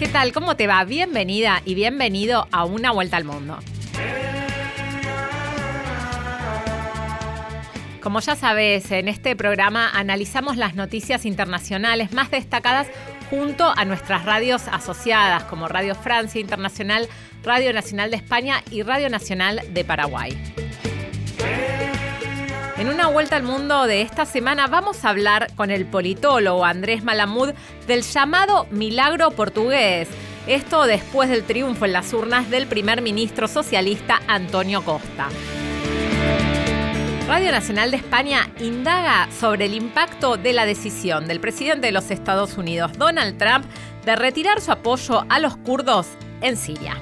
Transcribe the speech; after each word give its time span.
¿Qué 0.00 0.08
tal? 0.08 0.32
¿Cómo 0.32 0.56
te 0.56 0.66
va? 0.66 0.82
Bienvenida 0.84 1.60
y 1.66 1.74
bienvenido 1.74 2.48
a 2.52 2.64
Una 2.64 2.90
Vuelta 2.90 3.18
al 3.18 3.24
Mundo. 3.24 3.58
Como 8.00 8.20
ya 8.20 8.34
sabes, 8.34 8.90
en 8.92 9.08
este 9.08 9.36
programa 9.36 9.90
analizamos 9.90 10.56
las 10.56 10.74
noticias 10.74 11.26
internacionales 11.26 12.12
más 12.12 12.30
destacadas 12.30 12.86
junto 13.28 13.74
a 13.76 13.84
nuestras 13.84 14.24
radios 14.24 14.68
asociadas 14.68 15.44
como 15.44 15.68
Radio 15.68 15.94
Francia 15.94 16.40
Internacional, 16.40 17.06
Radio 17.44 17.74
Nacional 17.74 18.10
de 18.10 18.16
España 18.16 18.64
y 18.70 18.80
Radio 18.80 19.10
Nacional 19.10 19.60
de 19.68 19.84
Paraguay. 19.84 20.34
En 22.80 22.88
una 22.88 23.08
vuelta 23.08 23.36
al 23.36 23.42
mundo 23.42 23.86
de 23.86 24.00
esta 24.00 24.24
semana 24.24 24.66
vamos 24.66 25.04
a 25.04 25.10
hablar 25.10 25.52
con 25.54 25.70
el 25.70 25.84
politólogo 25.84 26.64
Andrés 26.64 27.04
Malamud 27.04 27.52
del 27.86 28.00
llamado 28.00 28.66
milagro 28.70 29.32
portugués. 29.32 30.08
Esto 30.46 30.84
después 30.84 31.28
del 31.28 31.44
triunfo 31.44 31.84
en 31.84 31.92
las 31.92 32.14
urnas 32.14 32.48
del 32.48 32.66
primer 32.66 33.02
ministro 33.02 33.48
socialista 33.48 34.22
Antonio 34.26 34.82
Costa. 34.82 35.28
Radio 37.28 37.52
Nacional 37.52 37.90
de 37.90 37.98
España 37.98 38.48
indaga 38.60 39.28
sobre 39.30 39.66
el 39.66 39.74
impacto 39.74 40.38
de 40.38 40.54
la 40.54 40.64
decisión 40.64 41.28
del 41.28 41.38
presidente 41.38 41.88
de 41.88 41.92
los 41.92 42.10
Estados 42.10 42.56
Unidos, 42.56 42.92
Donald 42.96 43.36
Trump, 43.36 43.66
de 44.06 44.16
retirar 44.16 44.62
su 44.62 44.72
apoyo 44.72 45.26
a 45.28 45.38
los 45.38 45.54
kurdos 45.58 46.08
en 46.40 46.56
Siria. 46.56 46.98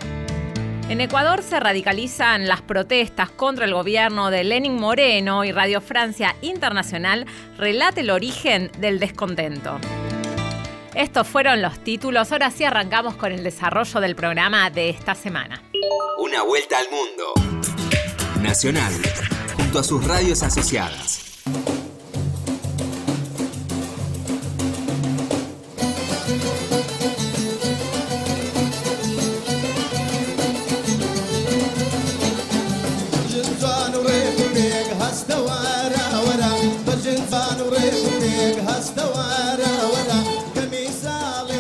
En 0.89 1.03
Ecuador 1.03 1.43
se 1.43 1.61
radicalizan 1.61 2.49
las 2.49 2.63
protestas 2.63 3.31
contra 3.31 3.67
el 3.67 3.75
gobierno 3.75 4.31
de 4.31 4.43
Lenin 4.43 4.75
Moreno 4.75 5.45
y 5.45 5.53
Radio 5.53 5.83
Francia 5.83 6.35
Internacional 6.41 7.27
relata 7.59 8.01
el 8.01 8.09
origen 8.09 8.71
del 8.79 8.99
descontento. 8.99 9.79
Estos 10.95 11.29
fueron 11.29 11.61
los 11.61 11.79
títulos, 11.85 12.33
ahora 12.33 12.51
sí 12.51 12.65
arrancamos 12.65 13.17
con 13.17 13.33
el 13.33 13.45
desarrollo 13.45 14.01
del 14.01 14.17
programa 14.17 14.71
de 14.71 14.89
esta 14.89 15.15
semana. 15.15 15.63
Una 16.17 16.43
vuelta 16.43 16.79
al 16.79 16.87
mundo. 16.91 17.35
Nacional 18.41 18.95
junto 19.57 19.81
a 19.81 19.85
sus 19.85 20.03
radios 20.07 20.43
asociadas. 20.43 21.28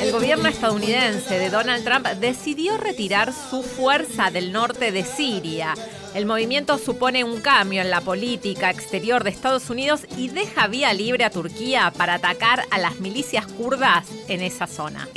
El 0.00 0.12
gobierno 0.12 0.48
estadounidense 0.48 1.38
de 1.38 1.50
Donald 1.50 1.84
Trump 1.84 2.06
decidió 2.20 2.77
retirar 2.77 3.32
su 3.32 3.62
fuerza 3.62 4.30
del 4.30 4.52
norte 4.52 4.92
de 4.92 5.04
Siria. 5.04 5.74
El 6.14 6.24
movimiento 6.24 6.78
supone 6.78 7.24
un 7.24 7.41
cambio 7.41 7.82
en 7.82 7.91
la 7.91 8.00
política 8.00 8.70
exterior 8.70 9.24
de 9.24 9.30
Estados 9.30 9.70
Unidos 9.70 10.02
y 10.16 10.28
deja 10.28 10.66
vía 10.69 10.92
libre 10.94 11.24
a 11.24 11.30
Turquía 11.30 11.92
para 11.96 12.14
atacar 12.14 12.64
a 12.70 12.78
las 12.78 13.00
milicias 13.00 13.46
kurdas 13.46 14.06
en 14.28 14.41
esa 14.42 14.66
zona. 14.66 15.08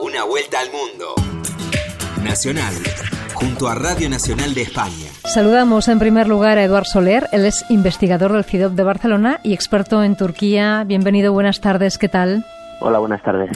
Una 0.00 0.24
vuelta 0.24 0.60
al 0.60 0.70
mundo. 0.70 1.14
Nacional, 2.22 2.74
junto 3.38 3.68
a 3.68 3.74
Radio 3.76 4.10
Nacional 4.10 4.52
de 4.52 4.62
España. 4.62 5.06
Saludamos 5.24 5.86
en 5.86 6.00
primer 6.00 6.26
lugar 6.26 6.58
a 6.58 6.64
Eduard 6.64 6.86
Soler, 6.86 7.28
él 7.30 7.44
es 7.44 7.64
investigador 7.70 8.32
del 8.32 8.44
CIDOP 8.44 8.72
de 8.72 8.82
Barcelona 8.82 9.38
y 9.44 9.52
experto 9.52 10.02
en 10.02 10.16
Turquía. 10.16 10.82
Bienvenido, 10.84 11.32
buenas 11.32 11.60
tardes, 11.60 11.98
¿qué 11.98 12.08
tal? 12.08 12.44
Hola, 12.80 12.98
buenas 13.00 13.22
tardes. 13.22 13.50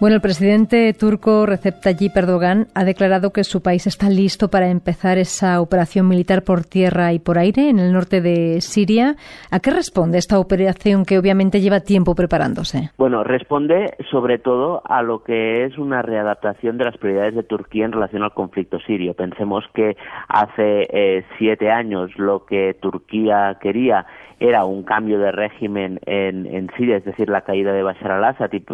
Bueno, 0.00 0.16
el 0.16 0.22
presidente 0.22 0.92
turco 0.92 1.46
Recep 1.46 1.80
Tayyip 1.80 2.16
Erdogan 2.16 2.66
ha 2.74 2.84
declarado 2.84 3.30
que 3.30 3.44
su 3.44 3.62
país 3.62 3.86
está 3.86 4.10
listo 4.10 4.50
para 4.50 4.68
empezar 4.68 5.18
esa 5.18 5.60
operación 5.60 6.08
militar 6.08 6.42
por 6.42 6.64
tierra 6.64 7.12
y 7.12 7.20
por 7.20 7.38
aire 7.38 7.68
en 7.70 7.78
el 7.78 7.92
norte 7.92 8.20
de 8.20 8.60
Siria. 8.60 9.14
¿A 9.52 9.60
qué 9.60 9.70
responde 9.70 10.18
esta 10.18 10.40
operación 10.40 11.04
que 11.04 11.16
obviamente 11.16 11.60
lleva 11.60 11.80
tiempo 11.80 12.16
preparándose? 12.16 12.90
Bueno, 12.98 13.22
responde 13.22 13.94
sobre 14.10 14.38
todo 14.38 14.82
a 14.84 15.02
lo 15.02 15.22
que 15.22 15.64
es 15.64 15.78
una 15.78 16.02
readaptación 16.02 16.76
de 16.76 16.86
las 16.86 16.98
prioridades 16.98 17.36
de 17.36 17.44
Turquía 17.44 17.84
en 17.84 17.92
relación 17.92 18.24
al 18.24 18.34
conflicto 18.34 18.80
sirio. 18.80 19.14
Pensemos 19.14 19.64
que 19.72 19.96
hace 20.28 20.88
eh, 20.90 21.24
siete 21.38 21.70
años 21.70 22.10
lo 22.16 22.44
que 22.44 22.74
Turquía 22.74 23.58
quería 23.60 24.06
era 24.48 24.64
un 24.66 24.82
cambio 24.82 25.18
de 25.18 25.32
régimen 25.32 26.00
en, 26.04 26.46
en 26.46 26.70
Siria, 26.76 26.98
es 26.98 27.04
decir, 27.04 27.30
la 27.30 27.42
caída 27.42 27.72
de 27.72 27.82
Bashar 27.82 28.10
al-Assad 28.12 28.50
y, 28.52 28.64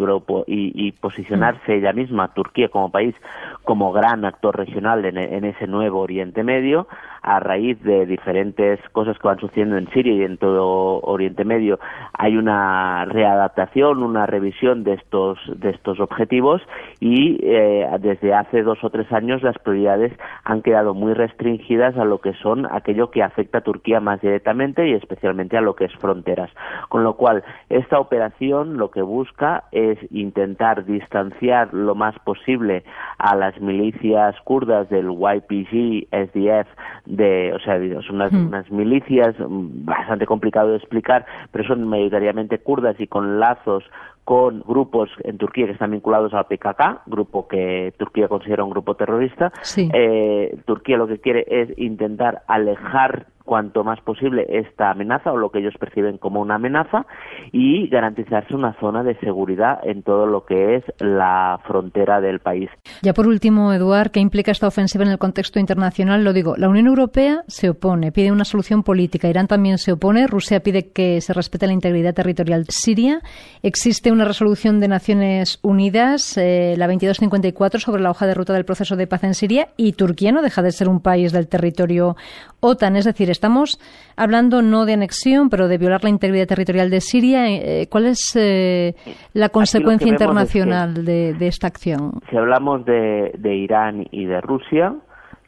y, 0.47 0.91
posicionarse 0.91 1.75
ella 1.75 1.93
misma, 1.93 2.33
Turquía 2.33 2.67
como 2.69 2.91
país, 2.91 3.15
como 3.63 3.93
gran 3.93 4.25
actor 4.25 4.57
regional 4.57 5.05
en, 5.05 5.17
en, 5.17 5.45
ese 5.45 5.67
nuevo 5.67 5.99
Oriente 5.99 6.43
Medio, 6.43 6.87
a 7.21 7.39
raíz 7.39 7.81
de 7.83 8.05
diferentes 8.05 8.79
cosas 8.89 9.17
que 9.17 9.27
van 9.27 9.39
sucediendo 9.39 9.77
en 9.77 9.87
Siria 9.91 10.13
y 10.13 10.23
en 10.23 10.37
todo 10.37 10.99
Oriente 11.01 11.45
Medio, 11.45 11.79
hay 12.13 12.35
una 12.35 13.05
readaptación, 13.05 14.03
una 14.03 14.25
revisión 14.25 14.83
de 14.83 14.93
estos, 14.93 15.39
de 15.55 15.69
estos 15.69 15.99
objetivos 15.99 16.61
y 16.99 17.39
eh, 17.43 17.87
desde 17.99 18.33
hace 18.33 18.63
dos 18.63 18.83
o 18.83 18.89
tres 18.89 19.11
años 19.11 19.41
las 19.43 19.57
prioridades 19.59 20.11
han 20.43 20.61
quedado 20.61 20.93
muy 20.93 21.13
restringidas 21.13 21.95
a 21.97 22.05
lo 22.05 22.19
que 22.19 22.33
son 22.33 22.67
aquello 22.71 23.11
que 23.11 23.23
afecta 23.23 23.59
a 23.59 23.61
Turquía 23.61 23.99
más 23.99 24.19
directamente 24.21 24.87
y 24.87 24.93
especialmente 24.93 25.57
a 25.57 25.60
lo 25.61 25.75
que 25.75 25.85
es 25.85 25.93
fronteras. 25.95 26.51
Con 26.89 27.03
lo 27.03 27.15
cual, 27.15 27.43
esta 27.69 27.99
operación 27.99 28.77
lo 28.77 28.91
que 28.91 29.01
busca 29.01 29.63
es 29.71 29.97
intentar 30.11 30.85
distanciar 30.85 31.73
lo 31.73 31.95
más 31.95 32.17
posible 32.19 32.83
a 33.17 33.35
las 33.35 33.59
milicias 33.59 34.35
kurdas 34.43 34.89
del 34.89 35.09
YPG, 35.09 36.07
SDF, 36.11 36.67
de, 37.05 37.53
o 37.53 37.59
sea, 37.59 37.79
son 38.03 38.15
unas, 38.15 38.33
hmm. 38.33 38.47
unas 38.47 38.71
milicias 38.71 39.35
bastante 39.39 40.25
complicado 40.25 40.69
de 40.69 40.77
explicar, 40.77 41.25
pero 41.51 41.65
son 41.65 41.87
mayoritariamente 41.87 42.59
kurdas 42.59 42.99
y 42.99 43.07
con 43.07 43.39
lazos 43.39 43.83
con 44.23 44.63
grupos 44.67 45.09
en 45.23 45.37
Turquía 45.37 45.65
que 45.65 45.73
están 45.73 45.91
vinculados 45.91 46.33
al 46.33 46.45
PKK, 46.45 47.01
grupo 47.07 47.47
que 47.47 47.93
Turquía 47.97 48.27
considera 48.27 48.63
un 48.63 48.69
grupo 48.69 48.95
terrorista. 48.95 49.51
Sí. 49.61 49.89
Eh, 49.93 50.57
Turquía 50.65 50.97
lo 50.97 51.07
que 51.07 51.19
quiere 51.19 51.45
es 51.49 51.77
intentar 51.77 52.43
alejar 52.47 53.25
cuanto 53.43 53.83
más 53.83 53.99
posible 54.01 54.45
esta 54.49 54.91
amenaza 54.91 55.31
o 55.31 55.37
lo 55.37 55.49
que 55.49 55.59
ellos 55.59 55.75
perciben 55.79 56.17
como 56.17 56.41
una 56.41 56.55
amenaza 56.55 57.05
y 57.51 57.87
garantizarse 57.87 58.55
una 58.55 58.73
zona 58.79 59.03
de 59.03 59.15
seguridad 59.19 59.79
en 59.83 60.03
todo 60.03 60.25
lo 60.25 60.45
que 60.45 60.75
es 60.75 60.83
la 60.99 61.59
frontera 61.65 62.21
del 62.21 62.39
país. 62.39 62.69
Ya 63.01 63.13
por 63.13 63.27
último, 63.27 63.73
Eduard, 63.73 64.11
¿qué 64.11 64.19
implica 64.19 64.51
esta 64.51 64.67
ofensiva 64.67 65.03
en 65.03 65.11
el 65.11 65.17
contexto 65.17 65.59
internacional? 65.59 66.23
Lo 66.23 66.33
digo, 66.33 66.55
la 66.57 66.69
Unión 66.69 66.87
Europea 66.87 67.43
se 67.47 67.69
opone, 67.69 68.11
pide 68.11 68.31
una 68.31 68.45
solución 68.45 68.83
política, 68.83 69.27
Irán 69.27 69.47
también 69.47 69.77
se 69.77 69.91
opone, 69.91 70.27
Rusia 70.27 70.61
pide 70.61 70.91
que 70.91 71.21
se 71.21 71.33
respete 71.33 71.67
la 71.67 71.73
integridad 71.73 72.13
territorial 72.13 72.65
siria, 72.69 73.21
existe 73.63 74.11
una 74.11 74.25
resolución 74.25 74.79
de 74.79 74.87
Naciones 74.87 75.59
Unidas, 75.61 76.37
eh, 76.37 76.75
la 76.77 76.87
2254, 76.87 77.79
sobre 77.79 78.01
la 78.01 78.11
hoja 78.11 78.27
de 78.27 78.33
ruta 78.33 78.53
del 78.53 78.65
proceso 78.65 78.95
de 78.95 79.07
paz 79.07 79.23
en 79.23 79.33
Siria 79.33 79.69
y 79.77 79.93
Turquía 79.93 80.31
no 80.31 80.41
deja 80.41 80.61
de 80.61 80.71
ser 80.71 80.87
un 80.87 81.01
país 81.01 81.31
del 81.31 81.47
territorio 81.47 82.15
OTAN, 82.59 82.95
es 82.95 83.05
decir, 83.05 83.30
estamos 83.31 83.79
hablando 84.15 84.61
no 84.61 84.85
de 84.85 84.93
anexión, 84.93 85.49
pero 85.49 85.67
de 85.67 85.77
violar 85.77 86.03
la 86.03 86.09
integridad 86.09 86.47
territorial 86.47 86.89
de 86.89 87.01
Siria. 87.01 87.47
Eh, 87.47 87.87
¿Cuál 87.89 88.07
es 88.07 88.35
eh, 88.35 88.95
la 89.33 89.49
consecuencia 89.49 90.07
internacional 90.07 91.05
de, 91.05 91.33
de, 91.33 91.47
esta 91.47 91.67
acción? 91.67 92.21
Si 92.29 92.37
hablamos 92.37 92.85
de, 92.85 93.33
de 93.37 93.55
Irán 93.55 94.07
y 94.11 94.25
de 94.25 94.41
Rusia, 94.41 94.95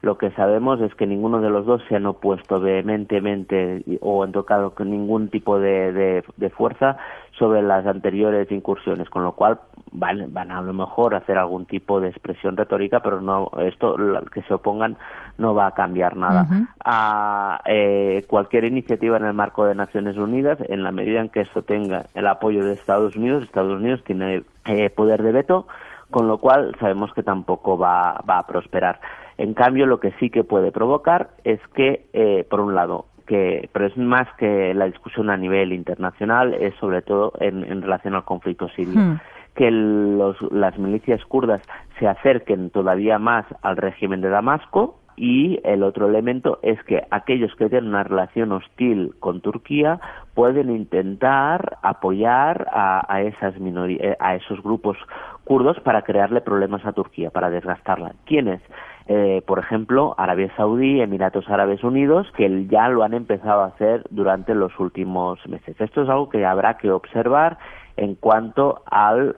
lo 0.03 0.17
que 0.17 0.31
sabemos 0.31 0.81
es 0.81 0.94
que 0.95 1.07
ninguno 1.07 1.39
de 1.39 1.49
los 1.49 1.66
dos 1.66 1.81
se 1.88 1.95
han 1.95 2.05
opuesto 2.05 2.59
vehementemente 2.59 3.83
o 4.01 4.23
han 4.23 4.33
tocado 4.33 4.71
con 4.75 4.91
ningún 4.91 5.29
tipo 5.29 5.59
de, 5.59 5.94
de, 5.94 6.23
de, 6.35 6.50
fuerza 6.50 6.97
sobre 7.39 7.61
las 7.61 7.85
anteriores 7.88 8.51
incursiones, 8.51 9.09
con 9.09 9.24
lo 9.24 9.31
cual 9.31 9.62
van, 9.94 10.34
van 10.34 10.51
a, 10.51 10.62
lo 10.62 10.74
mejor 10.74 11.13
a 11.13 11.19
hacer 11.19 11.38
algún 11.38 11.66
tipo 11.66 12.01
de 12.01 12.10
expresión 12.10 12.57
retórica, 12.57 13.00
pero 13.01 13.22
no 13.22 13.51
esto 13.60 13.95
que 14.31 14.42
se 14.44 14.54
opongan 14.54 14.98
no 15.38 15.54
va 15.54 15.68
a 15.68 15.72
cambiar 15.72 16.18
nada. 16.18 16.48
Uh 16.50 16.54
-huh. 16.54 16.68
a, 16.84 17.62
eh, 17.66 18.25
cualquier 18.28 18.66
iniciativa 18.66 19.18
en 19.18 19.25
el 19.25 19.34
marco 19.34 19.66
de 19.66 19.75
Naciones 19.75 20.18
Unidas, 20.18 20.57
en 20.68 20.84
la 20.84 20.92
medida 20.92 21.22
en 21.22 21.30
que 21.30 21.42
esto 21.42 21.62
tenga 21.62 22.06
el 22.13 22.28
apoyo 22.28 22.66
de 22.66 22.74
Estados 22.74 23.16
Unidos, 23.16 23.44
Estados 23.44 23.80
Unidos 23.80 24.04
tiene 24.04 24.44
eh, 24.66 24.90
poder 24.90 25.24
de 25.24 25.31
veto, 25.31 25.68
con 26.10 26.28
lo 26.28 26.38
cual 26.38 26.75
sabemos 26.80 27.13
que 27.13 27.24
tampoco 27.24 27.78
va, 27.78 28.22
va 28.30 28.39
a 28.39 28.48
prosperar. 28.48 29.00
En 29.38 29.54
cambio, 29.54 29.86
lo 29.86 30.00
que 30.00 30.12
sí 30.19 30.30
que 30.30 30.44
puede 30.44 30.72
provocar 30.72 31.30
es 31.44 31.60
que, 31.74 32.06
eh, 32.13 32.46
por 32.50 32.60
un 32.60 32.75
lado, 32.75 33.06
que, 33.25 33.69
pero 33.72 33.86
es 33.88 33.98
más 33.98 34.28
que 34.38 34.74
la 34.74 34.86
discusión 34.86 35.30
a 35.30 35.38
nivel 35.38 35.74
internacional, 35.74 36.54
es 36.54 36.75
sobre 36.75 37.01
todo 37.01 37.34
en, 37.39 37.63
en 37.63 37.81
relación 37.81 38.16
al 38.16 38.25
conflicto 38.25 38.69
sirio. 38.69 39.00
Hmm. 39.00 39.19
Que 39.55 39.69
los, 39.71 40.35
las 40.51 40.77
milicias 40.77 41.23
kurdas 41.25 41.61
se 42.00 42.07
acerquen 42.07 42.69
todavía 42.69 43.19
más 43.19 43.45
al 43.61 43.77
régimen 43.77 44.21
de 44.21 44.29
Damasco, 44.29 45.00
y 45.15 45.59
el 45.63 45.83
otro 45.83 46.07
elemento 46.07 46.59
es 46.63 46.81
que 46.83 47.03
aquellos 47.11 47.53
que 47.55 47.69
tienen 47.69 47.89
una 47.89 48.03
relación 48.03 48.51
hostil 48.51 49.13
con 49.19 49.41
Turquía 49.41 50.00
pueden 50.33 50.71
intentar 50.71 51.77
apoyar 51.83 52.67
a, 52.71 53.21
esas 53.21 53.53
eh, 53.59 54.15
a 54.19 54.35
esos 54.35 54.61
grupos 54.63 54.97
kurdos 55.44 55.79
para 55.81 56.01
crearle 56.01 56.41
problemas 56.41 56.85
a 56.85 56.94
Turquía, 56.94 57.29
para 57.29 57.50
desgastarla. 57.50 58.13
¿Quiénes? 58.25 58.61
Eh, 59.05 59.44
por 59.45 59.59
ejemplo, 59.59 60.15
Arabia 60.17 60.51
Saudí, 60.55 61.01
Emiratos 61.01 61.50
Árabes 61.50 61.83
Unidos, 61.83 62.25
que 62.35 62.65
ya 62.67 62.88
lo 62.88 63.03
han 63.03 63.13
empezado 63.13 63.61
a 63.61 63.67
hacer 63.67 64.03
durante 64.09 64.55
los 64.55 64.79
últimos 64.79 65.45
meses. 65.47 65.79
Esto 65.79 66.03
es 66.03 66.09
algo 66.09 66.29
que 66.29 66.45
habrá 66.45 66.77
que 66.77 66.89
observar 66.89 67.57
en 67.98 68.16
cuanto 68.16 68.81
al 68.86 69.36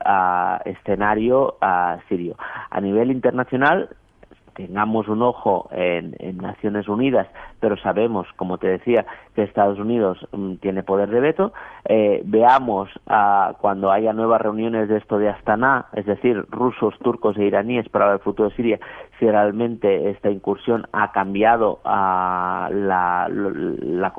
escenario 0.65 1.55
sirio. 2.07 2.35
A 2.69 2.81
nivel 2.81 3.11
internacional, 3.11 3.89
tengamos 4.55 5.07
un 5.07 5.21
ojo 5.21 5.69
en, 5.71 6.15
Naciones 6.37 6.87
Unidas, 6.87 7.27
pero 7.59 7.77
sabemos, 7.77 8.27
como 8.35 8.57
te 8.57 8.67
decía, 8.67 9.05
que 9.35 9.43
Estados 9.43 9.79
Unidos 9.79 10.17
mm, 10.31 10.55
tiene 10.55 10.83
poder 10.83 11.09
de 11.09 11.19
veto. 11.19 11.53
Eh, 11.85 12.21
veamos 12.25 12.89
cuando 13.61 13.91
haya 13.91 14.13
nuevas 14.13 14.41
reuniones 14.41 14.89
de 14.89 14.97
esto 14.97 15.17
de 15.17 15.29
Astana, 15.29 15.87
es 15.93 16.05
decir, 16.05 16.45
rusos, 16.49 16.97
turcos 16.99 17.37
e 17.37 17.45
iraníes 17.45 17.87
para 17.89 18.13
el 18.13 18.19
futuro 18.19 18.49
de 18.49 18.55
Siria, 18.55 18.79
si 19.19 19.29
realmente 19.29 20.09
esta 20.09 20.29
incursión 20.29 20.87
ha 20.91 21.11
cambiado 21.11 21.79
a 21.85 22.69
la, 22.71 23.27
la 23.29 24.13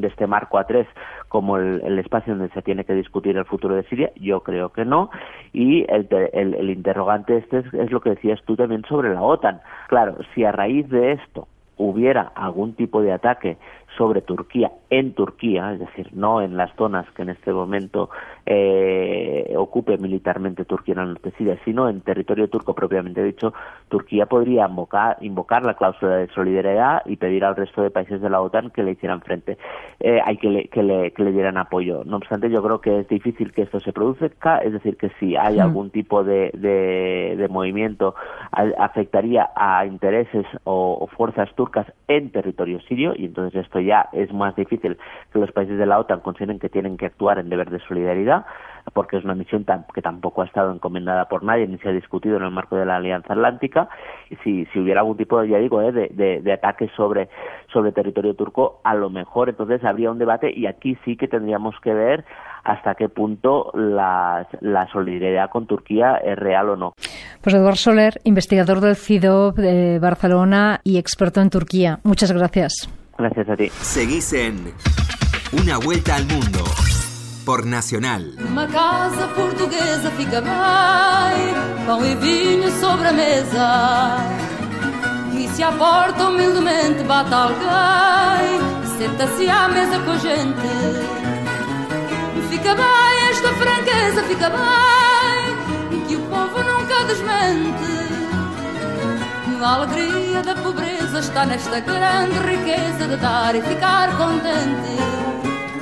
de 0.00 0.08
este 0.08 0.26
marco 0.26 0.58
A3 0.58 0.86
como 1.28 1.56
el, 1.56 1.98
espacio 1.98 2.34
donde 2.34 2.52
se 2.52 2.62
tiene 2.62 2.84
que 2.84 2.94
discutir 2.94 3.36
el 3.36 3.44
futuro 3.44 3.74
de 3.76 3.84
Siria, 3.84 4.10
yo 4.16 4.40
creo 4.40 4.70
que 4.70 4.84
no. 4.84 5.10
Y 5.52 5.84
el, 5.88 6.08
el, 6.32 6.70
interrogante 6.70 7.36
este 7.36 7.58
es 7.58 7.90
lo 7.90 8.00
que 8.00 8.10
decías 8.10 8.40
tú 8.44 8.56
también 8.56 8.84
sobre 8.88 9.14
la 9.14 9.22
OTAN. 9.22 9.60
Claro, 9.88 10.16
si 10.34 10.44
a 10.44 10.52
raíz 10.52 10.88
de 10.88 11.12
esto 11.12 11.46
hubiera 11.76 12.32
algún 12.34 12.74
tipo 12.74 13.00
de 13.00 13.12
ataque 13.12 13.56
sobre 13.96 14.22
Turquía 14.22 14.70
en 14.88 15.14
Turquía, 15.14 15.72
es 15.72 15.80
decir, 15.80 16.08
no 16.12 16.42
en 16.42 16.56
las 16.56 16.74
zonas 16.76 17.06
que 17.12 17.22
en 17.22 17.30
este 17.30 17.52
momento 17.52 18.10
eh, 18.46 19.54
ocupe 19.56 19.98
militarmente 19.98 20.64
Turquía 20.64 20.94
en 20.94 21.00
el 21.00 21.08
norte 21.10 21.30
de 21.30 21.36
Siria, 21.36 21.58
sino 21.64 21.88
en 21.88 22.00
territorio 22.00 22.48
turco 22.48 22.74
propiamente 22.74 23.22
dicho, 23.22 23.52
Turquía 23.88 24.26
podría 24.26 24.66
invocar, 24.66 25.16
invocar 25.20 25.64
la 25.64 25.74
cláusula 25.74 26.16
de 26.16 26.28
solidaridad 26.28 27.02
y 27.06 27.16
pedir 27.16 27.44
al 27.44 27.56
resto 27.56 27.82
de 27.82 27.90
países 27.90 28.20
de 28.20 28.30
la 28.30 28.40
OTAN 28.40 28.70
que 28.70 28.82
le 28.82 28.92
hicieran 28.92 29.20
frente, 29.20 29.58
eh, 30.00 30.20
hay 30.24 30.36
que 30.36 30.48
le, 30.48 30.68
que, 30.68 30.82
le, 30.82 31.12
que 31.12 31.22
le 31.22 31.32
dieran 31.32 31.56
apoyo. 31.56 32.02
No 32.04 32.16
obstante, 32.16 32.50
yo 32.50 32.62
creo 32.62 32.80
que 32.80 33.00
es 33.00 33.08
difícil 33.08 33.52
que 33.52 33.62
esto 33.62 33.80
se 33.80 33.92
produzca, 33.92 34.58
es 34.58 34.72
decir, 34.72 34.96
que 34.96 35.10
si 35.20 35.36
hay 35.36 35.58
algún 35.58 35.90
tipo 35.90 36.24
de, 36.24 36.50
de, 36.54 37.48
movimiento 37.50 38.14
afectaría 38.52 39.50
a 39.56 39.84
intereses 39.84 40.46
o 40.64 41.08
fuerzas 41.16 41.52
turcas 41.54 41.86
en 42.06 42.30
territorio 42.30 42.80
sirio 42.82 43.12
y 43.16 43.24
entonces 43.24 43.64
esto 43.64 43.79
ya 43.84 44.08
es 44.12 44.32
más 44.32 44.54
difícil 44.56 44.98
que 45.32 45.38
los 45.38 45.52
países 45.52 45.78
de 45.78 45.86
la 45.86 45.98
OTAN 45.98 46.20
consideren 46.20 46.58
que 46.58 46.68
tienen 46.68 46.96
que 46.96 47.06
actuar 47.06 47.38
en 47.38 47.48
deber 47.48 47.70
de 47.70 47.80
solidaridad, 47.80 48.46
porque 48.92 49.16
es 49.16 49.24
una 49.24 49.34
misión 49.34 49.64
que 49.94 50.02
tampoco 50.02 50.42
ha 50.42 50.46
estado 50.46 50.72
encomendada 50.72 51.26
por 51.26 51.42
nadie 51.42 51.66
ni 51.66 51.78
se 51.78 51.88
ha 51.88 51.92
discutido 51.92 52.36
en 52.36 52.44
el 52.44 52.50
marco 52.50 52.76
de 52.76 52.86
la 52.86 52.96
Alianza 52.96 53.32
Atlántica. 53.32 53.88
Si, 54.42 54.66
si 54.66 54.78
hubiera 54.78 55.00
algún 55.00 55.16
tipo, 55.16 55.42
ya 55.44 55.58
digo, 55.58 55.82
eh, 55.82 55.92
de, 55.92 56.40
de, 56.40 56.52
ataque 56.52 56.90
sobre, 56.96 57.28
sobre 57.72 57.92
territorio 57.92 58.34
turco, 58.34 58.80
a 58.84 58.94
lo 58.94 59.10
mejor 59.10 59.48
entonces 59.48 59.84
habría 59.84 60.10
un 60.10 60.18
debate 60.18 60.52
y 60.54 60.66
aquí 60.66 60.96
sí 61.04 61.16
que 61.16 61.28
tendríamos 61.28 61.74
que 61.80 61.92
ver 61.92 62.24
hasta 62.64 62.94
qué 62.94 63.08
punto 63.08 63.70
la, 63.74 64.46
la 64.60 64.86
solidaridad 64.92 65.50
con 65.50 65.66
Turquía 65.66 66.16
es 66.16 66.38
real 66.38 66.70
o 66.70 66.76
no. 66.76 66.92
Pues 67.42 67.54
Eduardo 67.54 67.76
Soler, 67.76 68.14
investigador 68.24 68.80
del 68.80 68.96
CIDOB 68.96 69.54
de 69.54 69.98
Barcelona 69.98 70.80
y 70.84 70.98
experto 70.98 71.40
en 71.40 71.50
Turquía. 71.50 72.00
Muchas 72.04 72.32
gracias. 72.32 72.88
Gracias 73.20 73.50
a 73.50 73.56
ti. 73.56 73.70
Seguís 73.82 74.32
en 74.32 74.72
Una 75.52 75.76
Vuelta 75.76 76.14
al 76.14 76.24
Mundo 76.24 76.64
por 77.44 77.66
Nacional. 77.66 78.34
Uma 78.38 78.66
casa 78.66 79.28
portuguesa 79.34 80.10
fica 80.16 80.40
bem, 80.40 81.84
pão 81.84 82.02
e 82.02 82.14
vinho 82.14 82.70
sobre 82.80 83.08
a 83.08 83.12
mesa. 83.12 84.16
E 85.34 85.46
se 85.48 85.62
à 85.62 85.70
porta 85.70 86.28
humildemente 86.28 87.02
bate 87.02 87.34
alguém, 87.34 88.58
senta-se 88.96 89.50
à 89.50 89.68
mesa 89.68 89.98
com 89.98 90.12
a 90.12 90.16
gente. 90.16 90.70
Fica 92.48 92.74
bem 92.74 93.28
esta 93.30 93.52
franqueza, 93.52 94.22
fica 94.22 94.48
bem, 94.48 96.06
que 96.06 96.16
o 96.16 96.20
povo 96.20 96.62
nunca 96.62 97.04
desmente. 97.04 98.09
A 99.62 99.74
alegria 99.74 100.42
da 100.42 100.54
pobreza 100.54 101.18
está 101.18 101.44
nesta 101.44 101.80
grande 101.80 102.38
riqueza 102.38 103.06
de 103.06 103.16
dar 103.18 103.54
y 103.54 103.60
ficar 103.60 104.16
contente. 104.16 104.96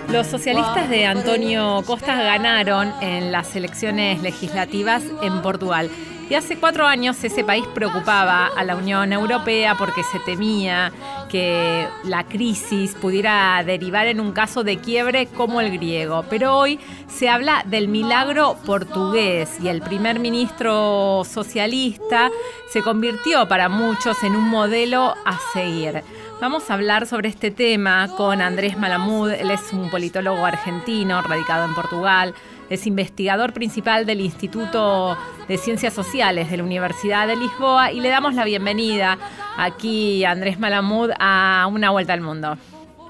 Los 0.09 0.27
socialistas 0.27 0.91
de 0.91 1.07
Antonio 1.07 1.81
Costa 1.87 2.17
ganaron 2.17 2.93
en 3.01 3.31
las 3.31 3.55
elecciones 3.55 4.21
legislativas 4.21 5.05
en 5.23 5.43
Portugal. 5.43 5.91
Y 6.31 6.35
hace 6.35 6.59
cuatro 6.59 6.87
años 6.87 7.25
ese 7.25 7.43
país 7.43 7.65
preocupaba 7.75 8.51
a 8.55 8.63
la 8.63 8.77
Unión 8.77 9.15
Europea 9.15 9.75
porque 9.79 10.03
se 10.03 10.19
temía 10.21 10.93
que 11.31 11.89
la 12.05 12.25
crisis 12.25 12.95
pudiera 12.95 13.63
derivar 13.65 14.07
en 14.09 14.21
un 14.21 14.33
caso 14.33 14.63
de 14.63 14.77
quiebre 14.77 15.27
como 15.27 15.63
el 15.63 15.73
griego. 15.73 16.27
Pero 16.29 16.55
hoy 16.55 16.79
se 17.09 17.31
habla 17.31 17.65
del 17.65 17.89
milagro 17.89 18.59
portugués 18.67 19.59
y 19.63 19.69
el 19.69 19.81
primer 19.81 20.21
ministro 20.21 21.23
socialista 21.25 22.31
se 22.71 22.83
convirtió 22.83 23.49
para 23.49 23.71
muchos 23.71 24.23
en 24.23 24.37
un 24.37 24.51
modelo 24.51 25.15
a 25.25 25.39
seguir. 25.55 26.03
Vamos 26.43 26.71
a 26.71 26.75
hablar 26.75 27.07
sobre 27.07 27.31
este 27.31 27.51
tema 27.51 28.07
con 28.17 28.43
Andrés 28.43 28.77
Malamud, 28.79 29.31
él 29.31 29.51
es 29.51 29.73
un 29.73 29.91
politólogo 29.91 30.45
argentino 30.45 31.23
radicado 31.23 31.65
en 31.65 31.75
Portugal 31.75 32.35
es 32.71 32.87
investigador 32.87 33.53
principal 33.53 34.05
del 34.07 34.21
Instituto 34.21 35.17
de 35.49 35.57
Ciencias 35.57 35.95
Sociales 35.95 36.51
de 36.51 36.59
la 36.59 36.65
Universidad 36.65 37.27
de 37.27 37.37
Lisboa 37.37 37.93
y 37.93 38.01
le 38.01 38.09
damos 38.09 38.35
la 38.35 38.45
bienvenida 38.45 39.17
aquí, 39.57 40.25
Andrés 40.25 40.59
Malamud, 40.59 41.11
a 41.19 41.67
Una 41.73 41.91
Vuelta 41.91 42.13
al 42.13 42.21
Mundo. 42.21 42.57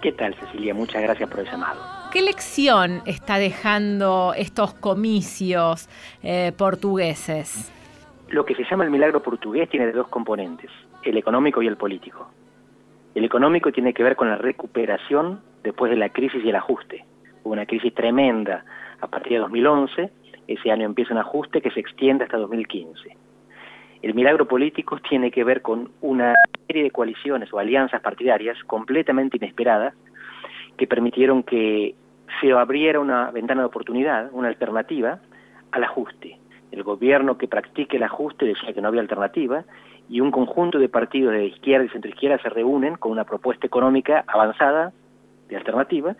¿Qué 0.00 0.12
tal, 0.12 0.34
Cecilia? 0.34 0.75
Muchas 0.75 1.02
gracias 1.02 1.28
por 1.28 1.40
el 1.40 1.46
llamado. 1.46 1.81
¿Qué 2.12 2.22
lección 2.22 3.02
está 3.05 3.38
dejando 3.38 4.32
estos 4.37 4.72
comicios 4.75 5.88
eh, 6.22 6.52
portugueses? 6.56 7.72
Lo 8.28 8.44
que 8.44 8.55
se 8.55 8.64
llama 8.64 8.84
el 8.84 8.90
milagro 8.90 9.22
portugués 9.22 9.69
tiene 9.69 9.90
dos 9.90 10.08
componentes, 10.08 10.70
el 11.02 11.16
económico 11.16 11.62
y 11.62 11.66
el 11.66 11.76
político. 11.76 12.31
El 13.14 13.25
económico 13.25 13.72
tiene 13.72 13.93
que 13.93 14.05
ver 14.05 14.14
con 14.14 14.28
la 14.28 14.37
recuperación 14.37 15.40
después 15.64 15.90
de 15.90 15.96
la 15.96 16.10
crisis 16.10 16.44
y 16.44 16.49
el 16.49 16.56
ajuste. 16.56 17.05
Hubo 17.43 17.52
una 17.52 17.66
crisis 17.66 17.93
tremenda 17.93 18.64
a 19.00 19.06
partir 19.06 19.33
de 19.33 19.39
2011. 19.39 20.11
Ese 20.47 20.71
año 20.71 20.87
empieza 20.87 21.12
un 21.12 21.21
ajuste 21.21 21.61
que 21.61 21.70
se 21.70 21.81
extiende 21.81 22.25
hasta 22.25 22.39
2015. 22.39 23.17
El 24.01 24.15
milagro 24.15 24.46
político 24.46 24.99
tiene 25.08 25.31
que 25.31 25.44
ver 25.44 25.61
con 25.61 25.91
una 26.01 26.34
serie 26.67 26.84
de 26.84 26.91
coaliciones 26.91 27.53
o 27.53 27.58
alianzas 27.58 28.01
partidarias 28.01 28.56
completamente 28.65 29.37
inesperadas 29.37 29.94
que 30.77 30.87
permitieron 30.87 31.43
que 31.43 31.96
se 32.41 32.53
abriera 32.53 33.01
una 33.01 33.31
ventana 33.31 33.63
de 33.63 33.67
oportunidad, 33.67 34.31
una 34.32 34.49
alternativa 34.49 35.19
al 35.72 35.84
ajuste. 35.84 36.39
El 36.70 36.82
gobierno 36.82 37.39
que 37.39 37.49
practique 37.49 37.96
el 37.96 38.05
ajuste 38.05 38.46
decía 38.46 38.72
que 38.72 38.81
no 38.81 38.89
había 38.89 39.01
alternativa 39.01 39.65
y 40.08 40.20
un 40.20 40.31
conjunto 40.31 40.79
de 40.79 40.89
partidos 40.89 41.32
de 41.32 41.46
izquierda 41.46 41.87
y 41.87 41.89
centroizquierda 41.89 42.39
se 42.39 42.51
reúnen 42.51 42.96
con 42.96 43.11
una 43.13 43.25
propuesta 43.25 43.67
económica 43.67 44.25
avanzada 44.27 44.93
de 45.49 45.56
alternativa 45.56 46.15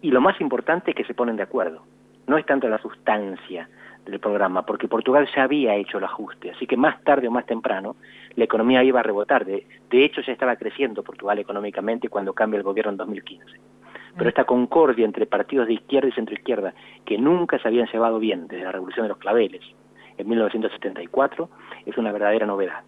y 0.00 0.10
lo 0.10 0.20
más 0.20 0.40
importante 0.40 0.92
es 0.92 0.96
que 0.96 1.04
se 1.04 1.14
ponen 1.14 1.36
de 1.36 1.42
acuerdo. 1.42 1.82
No 2.26 2.38
es 2.38 2.46
tanto 2.46 2.68
la 2.68 2.78
sustancia 2.78 3.68
del 4.04 4.20
programa, 4.20 4.64
porque 4.66 4.88
Portugal 4.88 5.28
ya 5.34 5.44
había 5.44 5.74
hecho 5.76 5.98
el 5.98 6.04
ajuste, 6.04 6.50
así 6.50 6.66
que 6.66 6.76
más 6.76 7.02
tarde 7.04 7.28
o 7.28 7.30
más 7.30 7.46
temprano 7.46 7.96
la 8.36 8.44
economía 8.44 8.82
iba 8.82 9.00
a 9.00 9.02
rebotar. 9.02 9.44
De, 9.44 9.66
de 9.90 10.04
hecho, 10.04 10.20
ya 10.20 10.32
estaba 10.32 10.56
creciendo 10.56 11.02
Portugal 11.02 11.38
económicamente 11.38 12.08
cuando 12.08 12.32
cambia 12.32 12.58
el 12.58 12.64
gobierno 12.64 12.92
en 12.92 12.98
2015. 12.98 13.44
Pero 14.16 14.28
esta 14.28 14.44
concordia 14.44 15.04
entre 15.04 15.26
partidos 15.26 15.66
de 15.66 15.74
izquierda 15.74 16.08
y 16.08 16.12
centroizquierda, 16.12 16.74
que 17.04 17.18
nunca 17.18 17.58
se 17.58 17.68
habían 17.68 17.88
llevado 17.88 18.18
bien 18.18 18.46
desde 18.46 18.64
la 18.64 18.72
Revolución 18.72 19.04
de 19.04 19.08
los 19.08 19.18
Claveles 19.18 19.62
en 20.16 20.28
1974, 20.28 21.48
es 21.86 21.98
una 21.98 22.12
verdadera 22.12 22.46
novedad. 22.46 22.82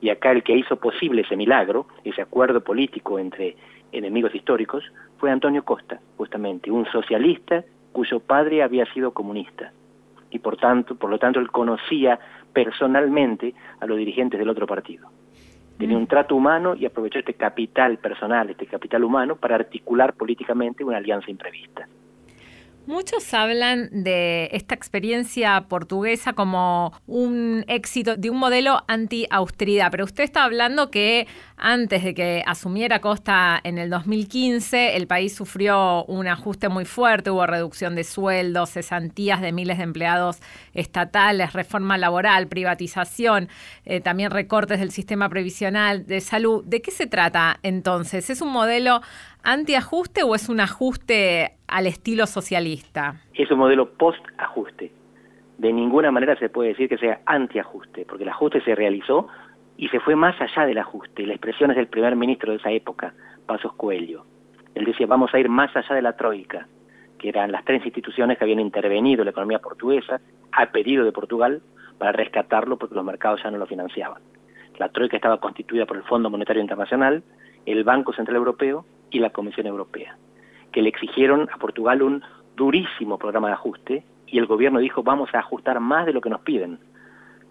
Y 0.00 0.08
acá 0.10 0.30
el 0.30 0.42
que 0.42 0.56
hizo 0.56 0.76
posible 0.76 1.22
ese 1.22 1.36
milagro, 1.36 1.86
ese 2.04 2.22
acuerdo 2.22 2.62
político 2.62 3.18
entre 3.18 3.56
enemigos 3.92 4.34
históricos, 4.34 4.84
fue 5.18 5.30
Antonio 5.30 5.64
Costa, 5.64 6.00
justamente, 6.16 6.70
un 6.70 6.86
socialista 6.86 7.64
cuyo 7.96 8.20
padre 8.20 8.62
había 8.62 8.84
sido 8.92 9.12
comunista. 9.12 9.72
Y 10.30 10.38
por 10.40 10.58
tanto, 10.58 10.96
por 10.96 11.08
lo 11.08 11.18
tanto, 11.18 11.40
él 11.40 11.50
conocía 11.50 12.18
personalmente 12.52 13.54
a 13.80 13.86
los 13.86 13.96
dirigentes 13.96 14.38
del 14.38 14.50
otro 14.50 14.66
partido. 14.66 15.08
Tenía 15.78 15.96
un 15.96 16.02
mm. 16.02 16.08
trato 16.08 16.36
humano 16.36 16.74
y 16.74 16.84
aprovechó 16.84 17.20
este 17.20 17.32
capital 17.32 17.96
personal, 17.96 18.50
este 18.50 18.66
capital 18.66 19.02
humano, 19.02 19.36
para 19.36 19.54
articular 19.54 20.12
políticamente 20.12 20.84
una 20.84 20.98
alianza 20.98 21.30
imprevista. 21.30 21.88
Muchos 22.86 23.34
hablan 23.34 23.88
de 23.90 24.48
esta 24.52 24.76
experiencia 24.76 25.66
portuguesa 25.68 26.34
como 26.34 26.92
un 27.08 27.64
éxito 27.66 28.16
de 28.16 28.30
un 28.30 28.36
modelo 28.38 28.84
anti-austeridad, 28.86 29.90
pero 29.90 30.04
usted 30.04 30.22
está 30.22 30.44
hablando 30.44 30.88
que 30.88 31.26
antes 31.56 32.04
de 32.04 32.14
que 32.14 32.44
asumiera 32.46 33.00
Costa 33.00 33.58
en 33.64 33.78
el 33.78 33.90
2015, 33.90 34.94
el 34.96 35.08
país 35.08 35.34
sufrió 35.34 36.04
un 36.04 36.28
ajuste 36.28 36.68
muy 36.68 36.84
fuerte, 36.84 37.32
hubo 37.32 37.44
reducción 37.44 37.96
de 37.96 38.04
sueldos, 38.04 38.70
cesantías 38.70 39.40
de 39.40 39.50
miles 39.50 39.78
de 39.78 39.84
empleados 39.84 40.38
estatales, 40.72 41.54
reforma 41.54 41.98
laboral, 41.98 42.46
privatización, 42.46 43.48
eh, 43.84 44.00
también 44.00 44.30
recortes 44.30 44.78
del 44.78 44.92
sistema 44.92 45.28
previsional 45.28 46.06
de 46.06 46.20
salud. 46.20 46.62
¿De 46.64 46.82
qué 46.82 46.92
se 46.92 47.08
trata 47.08 47.58
entonces? 47.64 48.30
¿Es 48.30 48.42
un 48.42 48.52
modelo 48.52 49.00
antiajuste 49.46 50.24
o 50.24 50.34
es 50.34 50.48
un 50.48 50.58
ajuste 50.58 51.52
al 51.68 51.86
estilo 51.86 52.26
socialista? 52.26 53.22
Es 53.32 53.48
un 53.50 53.58
modelo 53.58 53.90
post-ajuste. 53.90 54.90
De 55.58 55.72
ninguna 55.72 56.10
manera 56.10 56.36
se 56.36 56.48
puede 56.48 56.70
decir 56.70 56.88
que 56.88 56.98
sea 56.98 57.20
antiajuste, 57.26 58.04
porque 58.06 58.24
el 58.24 58.30
ajuste 58.30 58.60
se 58.62 58.74
realizó 58.74 59.28
y 59.76 59.88
se 59.88 60.00
fue 60.00 60.16
más 60.16 60.34
allá 60.40 60.66
del 60.66 60.78
ajuste. 60.78 61.24
La 61.24 61.34
expresión 61.34 61.70
es 61.70 61.76
del 61.76 61.86
primer 61.86 62.16
ministro 62.16 62.50
de 62.50 62.58
esa 62.58 62.72
época, 62.72 63.14
Pasos 63.46 63.72
Coelho. 63.74 64.26
Él 64.74 64.84
decía, 64.84 65.06
vamos 65.06 65.32
a 65.32 65.38
ir 65.38 65.48
más 65.48 65.74
allá 65.76 65.94
de 65.94 66.02
la 66.02 66.16
Troika, 66.16 66.66
que 67.16 67.28
eran 67.28 67.52
las 67.52 67.64
tres 67.64 67.84
instituciones 67.84 68.38
que 68.38 68.44
habían 68.44 68.60
intervenido 68.60 69.22
en 69.22 69.26
la 69.26 69.30
economía 69.30 69.60
portuguesa 69.60 70.20
a 70.50 70.66
pedido 70.72 71.04
de 71.04 71.12
Portugal 71.12 71.62
para 71.98 72.10
rescatarlo 72.10 72.78
porque 72.78 72.96
los 72.96 73.04
mercados 73.04 73.40
ya 73.44 73.50
no 73.52 73.58
lo 73.58 73.66
financiaban. 73.66 74.22
La 74.76 74.88
Troika 74.88 75.16
estaba 75.16 75.38
constituida 75.38 75.86
por 75.86 75.98
el 75.98 76.02
Fondo 76.02 76.30
Monetario 76.30 76.60
Internacional, 76.60 77.22
el 77.64 77.84
Banco 77.84 78.12
Central 78.12 78.36
Europeo 78.36 78.84
y 79.10 79.18
la 79.18 79.30
Comisión 79.30 79.66
Europea, 79.66 80.16
que 80.72 80.82
le 80.82 80.88
exigieron 80.88 81.48
a 81.52 81.58
Portugal 81.58 82.02
un 82.02 82.22
durísimo 82.56 83.18
programa 83.18 83.48
de 83.48 83.54
ajuste 83.54 84.04
y 84.26 84.38
el 84.38 84.46
gobierno 84.46 84.80
dijo 84.80 85.02
vamos 85.02 85.34
a 85.34 85.38
ajustar 85.38 85.80
más 85.80 86.06
de 86.06 86.12
lo 86.12 86.20
que 86.20 86.30
nos 86.30 86.40
piden, 86.40 86.78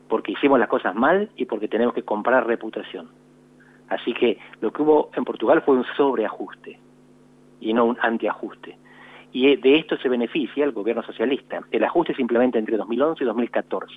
porque 0.07 0.33
hicimos 0.33 0.59
las 0.59 0.69
cosas 0.69 0.95
mal 0.95 1.29
y 1.35 1.45
porque 1.45 1.67
tenemos 1.67 1.93
que 1.93 2.03
comprar 2.03 2.45
reputación. 2.45 3.09
Así 3.89 4.13
que 4.13 4.39
lo 4.61 4.71
que 4.71 4.81
hubo 4.81 5.09
en 5.15 5.25
Portugal 5.25 5.61
fue 5.61 5.75
un 5.75 5.85
sobreajuste 5.95 6.79
y 7.59 7.73
no 7.73 7.85
un 7.85 7.97
antiajuste. 8.01 8.77
Y 9.31 9.55
de 9.57 9.77
esto 9.77 9.97
se 9.97 10.09
beneficia 10.09 10.63
el 10.63 10.71
gobierno 10.71 11.03
socialista. 11.03 11.61
El 11.71 11.83
ajuste 11.83 12.15
simplemente 12.15 12.57
entre 12.57 12.77
2011 12.77 13.23
y 13.23 13.27
2014. 13.27 13.95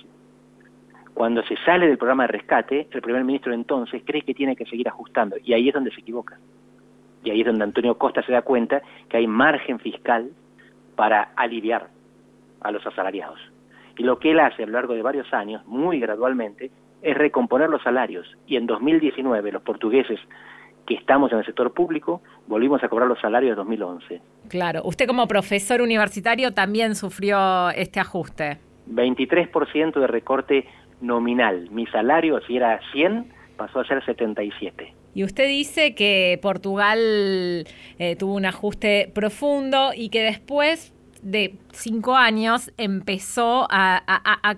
Cuando 1.13 1.43
se 1.43 1.55
sale 1.57 1.87
del 1.87 1.97
programa 1.97 2.23
de 2.23 2.33
rescate, 2.33 2.87
el 2.91 3.01
primer 3.01 3.23
ministro 3.23 3.53
entonces 3.53 4.03
cree 4.05 4.21
que 4.21 4.33
tiene 4.33 4.55
que 4.55 4.65
seguir 4.65 4.87
ajustando 4.87 5.37
y 5.43 5.53
ahí 5.53 5.67
es 5.67 5.73
donde 5.73 5.91
se 5.91 6.01
equivoca. 6.01 6.37
Y 7.23 7.31
ahí 7.31 7.41
es 7.41 7.47
donde 7.47 7.63
Antonio 7.63 7.97
Costa 7.97 8.23
se 8.23 8.31
da 8.31 8.41
cuenta 8.41 8.81
que 9.09 9.17
hay 9.17 9.27
margen 9.27 9.79
fiscal 9.79 10.29
para 10.95 11.31
aliviar 11.35 11.87
a 12.61 12.71
los 12.71 12.85
asalariados. 12.85 13.39
Y 13.97 14.03
lo 14.03 14.19
que 14.19 14.31
él 14.31 14.39
hace 14.39 14.63
a 14.63 14.65
lo 14.65 14.73
largo 14.73 14.93
de 14.93 15.01
varios 15.01 15.31
años, 15.33 15.65
muy 15.65 15.99
gradualmente, 15.99 16.71
es 17.01 17.17
recomponer 17.17 17.69
los 17.69 17.81
salarios. 17.83 18.27
Y 18.47 18.55
en 18.55 18.65
2019 18.65 19.51
los 19.51 19.61
portugueses 19.61 20.19
que 20.85 20.95
estamos 20.95 21.31
en 21.31 21.39
el 21.39 21.45
sector 21.45 21.71
público 21.73 22.21
volvimos 22.47 22.83
a 22.83 22.89
cobrar 22.89 23.07
los 23.07 23.19
salarios 23.19 23.51
de 23.51 23.55
2011. 23.57 24.21
Claro, 24.49 24.81
usted 24.85 25.07
como 25.07 25.27
profesor 25.27 25.81
universitario 25.81 26.53
también 26.53 26.95
sufrió 26.95 27.69
este 27.69 27.99
ajuste. 27.99 28.57
23% 28.89 29.99
de 29.99 30.07
recorte 30.07 30.65
nominal. 31.01 31.69
Mi 31.71 31.85
salario, 31.87 32.41
si 32.41 32.57
era 32.57 32.79
100, 32.91 33.31
pasó 33.55 33.81
a 33.81 33.85
ser 33.85 34.03
77. 34.03 34.93
Y 35.13 35.23
usted 35.23 35.47
dice 35.47 35.95
que 35.95 36.39
Portugal 36.41 37.65
eh, 37.97 38.15
tuvo 38.17 38.35
un 38.35 38.45
ajuste 38.45 39.11
profundo 39.13 39.91
y 39.95 40.09
que 40.09 40.21
después 40.21 40.93
de 41.21 41.55
cinco 41.71 42.15
años 42.15 42.71
empezó 42.77 43.67
a, 43.69 44.01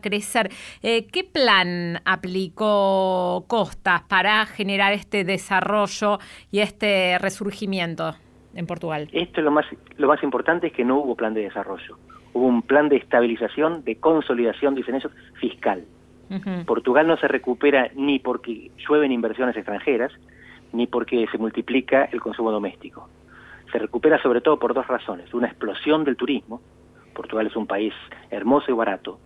crecer. 0.01 0.51
Eh, 0.83 1.07
¿Qué 1.07 1.23
plan 1.23 2.01
aplicó 2.05 3.45
Costas 3.47 4.03
para 4.03 4.45
generar 4.45 4.93
este 4.93 5.23
desarrollo 5.23 6.19
y 6.51 6.59
este 6.59 7.17
resurgimiento 7.19 8.15
en 8.55 8.67
Portugal? 8.67 9.09
Esto 9.11 9.39
es 9.39 9.43
lo 9.43 9.51
más, 9.51 9.65
lo 9.97 10.07
más 10.07 10.21
importante 10.23 10.67
es 10.67 10.73
que 10.73 10.85
no 10.85 10.99
hubo 10.99 11.15
plan 11.15 11.33
de 11.33 11.41
desarrollo. 11.41 11.97
Hubo 12.33 12.45
un 12.45 12.61
plan 12.61 12.89
de 12.89 12.97
estabilización, 12.97 13.83
de 13.83 13.95
consolidación, 13.97 14.75
dicen 14.75 14.95
ellos, 14.95 15.11
fiscal. 15.39 15.83
Portugal 16.65 17.07
no 17.07 17.17
se 17.17 17.27
recupera 17.27 17.91
ni 17.93 18.19
porque 18.19 18.71
llueven 18.87 19.11
inversiones 19.11 19.57
extranjeras, 19.57 20.13
ni 20.73 20.87
porque 20.87 21.27
se 21.31 21.37
multiplica 21.37 22.05
el 22.05 22.21
consumo 22.21 22.51
doméstico. 22.51 23.09
Se 23.71 23.79
recupera 23.79 24.21
sobre 24.21 24.41
todo 24.41 24.59
por 24.59 24.73
dos 24.73 24.87
razones. 24.87 25.33
Una 25.33 25.47
explosión 25.47 26.03
del 26.03 26.17
turismo. 26.17 26.61
Portugal 27.13 27.47
es 27.47 27.55
un 27.55 27.67
país 27.67 27.93
hermoso 28.29 28.71
y 28.71 28.73
barato. 28.73 29.19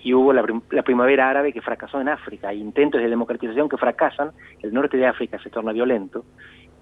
Y 0.00 0.14
hubo 0.14 0.32
la, 0.32 0.44
primavera 0.82 1.28
árabe 1.28 1.52
que 1.52 1.60
fracasó 1.60 2.00
en 2.00 2.08
África. 2.08 2.52
Intentos 2.52 3.00
de 3.00 3.08
democratización 3.08 3.68
que 3.68 3.76
fracasan. 3.76 4.32
El 4.60 4.72
norte 4.72 4.96
de 4.96 5.06
África 5.06 5.38
se 5.42 5.50
torna 5.50 5.72
violento. 5.72 6.24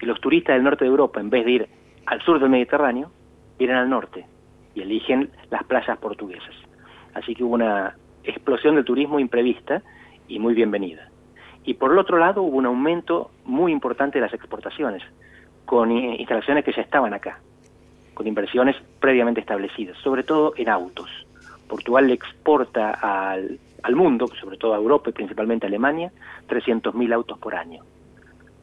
Y 0.00 0.06
los 0.06 0.20
turistas 0.20 0.56
del 0.56 0.64
norte 0.64 0.84
de 0.84 0.90
Europa, 0.90 1.20
en 1.20 1.30
vez 1.30 1.44
de 1.44 1.50
ir 1.50 1.68
al 2.06 2.20
sur 2.22 2.38
del 2.38 2.50
Mediterráneo, 2.50 3.10
vienen 3.58 3.76
al 3.76 3.88
norte 3.88 4.26
y 4.74 4.82
eligen 4.82 5.30
las 5.50 5.64
playas 5.64 5.98
portuguesas. 5.98 6.54
Así 7.14 7.34
que 7.34 7.42
hubo 7.42 7.54
una 7.54 7.96
explosión 8.24 8.74
del 8.74 8.84
turismo 8.84 9.18
imprevista 9.18 9.82
y 10.28 10.38
muy 10.38 10.54
bienvenida. 10.54 11.08
Y 11.66 11.74
por 11.74 11.90
el 11.90 11.98
otro 11.98 12.16
lado 12.16 12.42
hubo 12.42 12.56
un 12.56 12.66
aumento 12.66 13.32
muy 13.44 13.72
importante 13.72 14.18
de 14.18 14.24
las 14.24 14.32
exportaciones, 14.32 15.02
con 15.64 15.90
instalaciones 15.90 16.64
que 16.64 16.72
ya 16.72 16.80
estaban 16.80 17.12
acá, 17.12 17.40
con 18.14 18.24
inversiones 18.26 18.76
previamente 19.00 19.40
establecidas, 19.40 19.98
sobre 19.98 20.22
todo 20.22 20.54
en 20.56 20.68
autos. 20.68 21.10
Portugal 21.68 22.06
le 22.06 22.14
exporta 22.14 22.92
al, 22.92 23.58
mundo, 23.96 24.28
sobre 24.40 24.56
todo 24.56 24.74
a 24.74 24.76
Europa 24.76 25.10
y 25.10 25.12
principalmente 25.12 25.66
a 25.66 25.68
Alemania, 25.68 26.12
300.000 26.48 27.12
autos 27.12 27.36
por 27.40 27.56
año. 27.56 27.82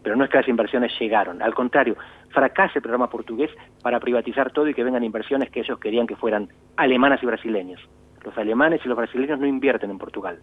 Pero 0.02 0.16
no 0.16 0.24
es 0.24 0.30
que 0.30 0.38
las 0.38 0.48
inversiones 0.48 0.94
llegaron, 0.98 1.42
al 1.42 1.54
contrario, 1.54 1.98
fracasa 2.30 2.74
el 2.76 2.82
programa 2.82 3.10
portugués 3.10 3.52
para 3.82 4.00
privatizar 4.00 4.52
todo 4.52 4.70
y 4.70 4.74
que 4.74 4.84
vengan 4.84 5.04
inversiones 5.04 5.50
que 5.50 5.60
ellos 5.60 5.78
querían 5.78 6.08
que 6.08 6.16
fueran 6.16 6.48
alemanas 6.78 7.22
y 7.22 7.26
brasileñas 7.26 7.82
los 8.24 8.38
alemanes 8.38 8.82
y 8.84 8.88
los 8.88 8.98
brasileños 8.98 9.40
no 9.40 9.46
invierten 9.46 9.92
en 9.92 9.98
Portugal, 9.98 10.40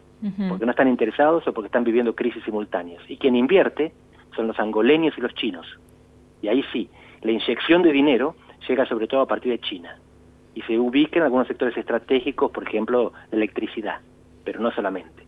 porque 0.49 0.65
no 0.67 0.71
están 0.71 0.89
interesados 0.89 1.47
o 1.47 1.53
porque 1.53 1.67
están 1.67 1.85
viviendo 1.85 2.15
crisis 2.15 2.45
simultáneas. 2.45 3.03
Y 3.09 3.17
quien 3.17 3.37
invierte 3.37 3.93
son 4.37 4.47
los 4.47 4.59
angoleños 4.59 5.17
y 5.17 5.21
los 5.21 5.35
chinos. 5.35 5.67
Y 6.43 6.49
ahí 6.49 6.63
sí, 6.73 6.89
la 7.23 7.33
inyección 7.33 7.83
de 7.83 7.93
dinero 7.93 8.35
llega 8.69 8.87
sobre 8.87 9.07
todo 9.07 9.23
a 9.23 9.27
partir 9.27 9.53
de 9.53 9.59
China. 9.61 9.97
Y 10.55 10.63
se 10.63 10.79
ubica 10.79 11.19
en 11.19 11.25
algunos 11.25 11.47
sectores 11.47 11.77
estratégicos, 11.77 12.51
por 12.51 12.65
ejemplo, 12.65 13.13
la 13.31 13.37
electricidad, 13.37 14.01
pero 14.45 14.61
no 14.61 14.71
solamente. 14.73 15.25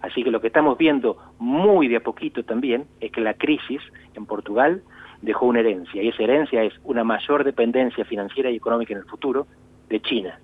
Así 0.00 0.22
que 0.22 0.30
lo 0.30 0.40
que 0.40 0.46
estamos 0.46 0.78
viendo 0.78 1.16
muy 1.38 1.88
de 1.88 1.96
a 1.96 2.00
poquito 2.00 2.44
también 2.44 2.86
es 3.00 3.10
que 3.10 3.20
la 3.20 3.34
crisis 3.34 3.80
en 4.14 4.26
Portugal 4.26 4.82
dejó 5.22 5.46
una 5.46 5.60
herencia, 5.60 6.02
y 6.02 6.08
esa 6.08 6.22
herencia 6.22 6.62
es 6.62 6.72
una 6.84 7.04
mayor 7.04 7.44
dependencia 7.44 8.04
financiera 8.06 8.50
y 8.50 8.56
económica 8.56 8.94
en 8.94 9.00
el 9.00 9.04
futuro 9.04 9.46
de 9.90 10.00
China 10.00 10.38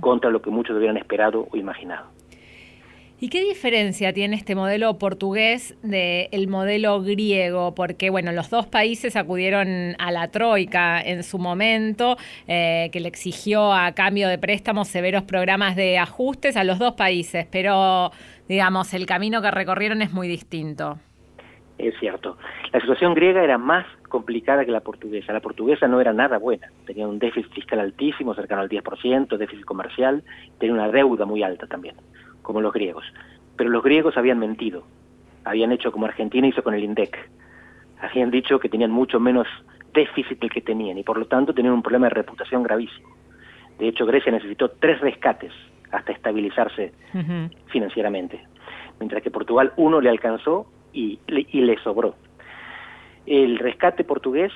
contra 0.00 0.30
lo 0.30 0.42
que 0.42 0.50
muchos 0.50 0.76
hubieran 0.76 0.96
esperado 0.96 1.48
o 1.50 1.56
imaginado. 1.56 2.06
¿Y 3.22 3.28
qué 3.28 3.42
diferencia 3.42 4.14
tiene 4.14 4.34
este 4.34 4.54
modelo 4.54 4.98
portugués 4.98 5.74
del 5.82 6.48
modelo 6.48 7.02
griego? 7.02 7.74
Porque, 7.74 8.08
bueno, 8.08 8.32
los 8.32 8.48
dos 8.48 8.64
países 8.64 9.14
acudieron 9.14 9.94
a 9.98 10.10
la 10.10 10.28
Troika 10.28 11.02
en 11.02 11.22
su 11.22 11.38
momento, 11.38 12.16
eh, 12.48 12.88
que 12.92 13.00
le 13.00 13.08
exigió 13.08 13.74
a 13.74 13.92
cambio 13.92 14.26
de 14.26 14.38
préstamos 14.38 14.88
severos 14.88 15.24
programas 15.24 15.76
de 15.76 15.98
ajustes 15.98 16.56
a 16.56 16.64
los 16.64 16.78
dos 16.78 16.94
países, 16.94 17.46
pero, 17.50 18.10
digamos, 18.48 18.94
el 18.94 19.04
camino 19.04 19.42
que 19.42 19.50
recorrieron 19.50 20.00
es 20.00 20.12
muy 20.12 20.26
distinto. 20.26 20.98
Es 21.82 21.94
cierto. 21.98 22.36
La 22.72 22.80
situación 22.80 23.14
griega 23.14 23.42
era 23.42 23.56
más 23.56 23.86
complicada 24.10 24.66
que 24.66 24.70
la 24.70 24.80
portuguesa. 24.80 25.32
La 25.32 25.40
portuguesa 25.40 25.88
no 25.88 25.98
era 25.98 26.12
nada 26.12 26.36
buena. 26.36 26.68
Tenía 26.84 27.08
un 27.08 27.18
déficit 27.18 27.50
fiscal 27.52 27.80
altísimo, 27.80 28.34
cercano 28.34 28.60
al 28.60 28.68
10%, 28.68 29.38
déficit 29.38 29.64
comercial, 29.64 30.22
tenía 30.58 30.74
una 30.74 30.90
deuda 30.90 31.24
muy 31.24 31.42
alta 31.42 31.66
también, 31.66 31.96
como 32.42 32.60
los 32.60 32.74
griegos. 32.74 33.04
Pero 33.56 33.70
los 33.70 33.82
griegos 33.82 34.18
habían 34.18 34.38
mentido. 34.38 34.84
Habían 35.44 35.72
hecho 35.72 35.90
como 35.90 36.04
Argentina 36.04 36.46
hizo 36.46 36.62
con 36.62 36.74
el 36.74 36.84
INDEC. 36.84 37.16
Habían 38.02 38.30
dicho 38.30 38.58
que 38.58 38.68
tenían 38.68 38.90
mucho 38.90 39.18
menos 39.18 39.46
déficit 39.94 40.38
del 40.38 40.50
que 40.50 40.60
tenían 40.60 40.98
y 40.98 41.02
por 41.02 41.16
lo 41.16 41.26
tanto 41.26 41.54
tenían 41.54 41.72
un 41.72 41.82
problema 41.82 42.08
de 42.08 42.14
reputación 42.14 42.62
gravísimo. 42.62 43.08
De 43.78 43.88
hecho, 43.88 44.04
Grecia 44.04 44.30
necesitó 44.30 44.68
tres 44.68 45.00
rescates 45.00 45.52
hasta 45.90 46.12
estabilizarse 46.12 46.92
financieramente, 47.68 48.44
mientras 48.98 49.22
que 49.22 49.30
Portugal 49.30 49.72
uno 49.76 50.02
le 50.02 50.10
alcanzó 50.10 50.66
y, 50.92 51.18
y 51.28 51.60
le 51.60 51.76
sobró. 51.82 52.14
El 53.26 53.58
rescate 53.58 54.04
portugués 54.04 54.52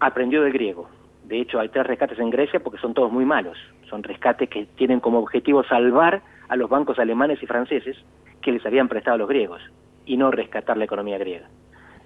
aprendió 0.00 0.42
del 0.42 0.52
griego. 0.52 0.88
De 1.24 1.40
hecho, 1.40 1.58
hay 1.58 1.68
tres 1.70 1.86
rescates 1.86 2.18
en 2.18 2.30
Grecia 2.30 2.60
porque 2.60 2.78
son 2.78 2.94
todos 2.94 3.10
muy 3.10 3.24
malos. 3.24 3.58
Son 3.88 4.02
rescates 4.02 4.48
que 4.48 4.66
tienen 4.76 5.00
como 5.00 5.18
objetivo 5.18 5.64
salvar 5.64 6.22
a 6.48 6.56
los 6.56 6.68
bancos 6.68 6.98
alemanes 6.98 7.42
y 7.42 7.46
franceses 7.46 7.96
que 8.42 8.52
les 8.52 8.64
habían 8.66 8.88
prestado 8.88 9.14
a 9.14 9.18
los 9.18 9.28
griegos 9.28 9.62
y 10.04 10.16
no 10.16 10.30
rescatar 10.30 10.76
la 10.76 10.84
economía 10.84 11.18
griega. 11.18 11.48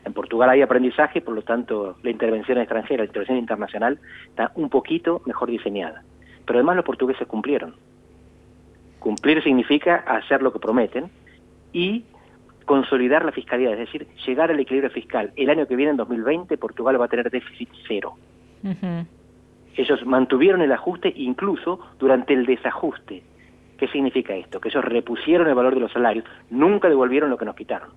En 0.05 0.13
Portugal 0.13 0.51
hay 0.51 0.63
aprendizaje, 0.63 1.21
por 1.21 1.35
lo 1.35 1.43
tanto 1.43 1.97
la 2.03 2.11
intervención 2.11 2.59
extranjera, 2.59 3.03
la 3.03 3.09
intervención 3.09 3.39
internacional 3.39 3.99
está 4.29 4.53
un 4.55 4.71
poquito 4.71 5.21
mejor 5.27 5.51
diseñada. 5.51 6.03
Pero 6.47 6.61
además 6.61 6.77
los 6.77 6.85
portugueses 6.85 7.27
cumplieron. 7.27 7.75
Cumplir 9.01 9.43
significa 9.43 9.97
hacer 9.97 10.43
lo 10.43 10.53
que 10.53 10.61
prometen 10.61 11.11
y 11.73 12.05
consolidar 12.69 13.25
la 13.25 13.33
fiscalidad, 13.33 13.73
es 13.73 13.79
decir, 13.79 14.07
llegar 14.27 14.51
al 14.51 14.61
equilibrio 14.61 14.91
fiscal. 14.91 15.33
El 15.37 15.49
año 15.49 15.67
que 15.67 15.75
viene, 15.75 15.93
en 15.93 15.97
2020, 15.97 16.59
Portugal 16.59 17.01
va 17.01 17.07
a 17.07 17.09
tener 17.09 17.31
déficit 17.31 17.71
cero. 17.89 18.15
Ellos 19.75 20.05
mantuvieron 20.05 20.61
el 20.61 20.71
ajuste 20.71 21.11
incluso 21.17 21.81
durante 21.99 22.35
el 22.35 22.45
desajuste. 22.45 23.23
¿Qué 23.79 23.89
significa 23.89 24.35
esto? 24.35 24.61
Que 24.61 24.69
ellos 24.69 24.85
repusieron 24.85 25.49
el 25.49 25.55
valor 25.55 25.75
de 25.75 25.81
los 25.81 25.93
salarios, 25.93 26.27
nunca 26.51 26.91
devolvieron 26.91 27.31
lo 27.31 27.39
que 27.39 27.47
nos 27.47 27.57
quitaron. 27.57 27.89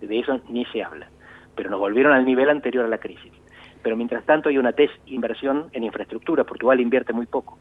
De 0.00 0.18
eso 0.18 0.40
ni 0.48 0.64
se 0.66 0.82
habla. 0.82 1.08
Pero 1.54 1.68
nos 1.68 1.78
volvieron 1.78 2.14
al 2.14 2.24
nivel 2.24 2.48
anterior 2.48 2.86
a 2.86 2.88
la 2.88 2.98
crisis. 2.98 3.32
Pero 3.82 3.96
mientras 3.96 4.24
tanto 4.24 4.48
hay 4.48 4.56
una 4.56 4.72
desinversión 4.72 5.66
en 5.72 5.84
infraestructura. 5.84 6.44
Portugal 6.44 6.80
invierte 6.80 7.12
muy 7.12 7.26
poco. 7.26 7.58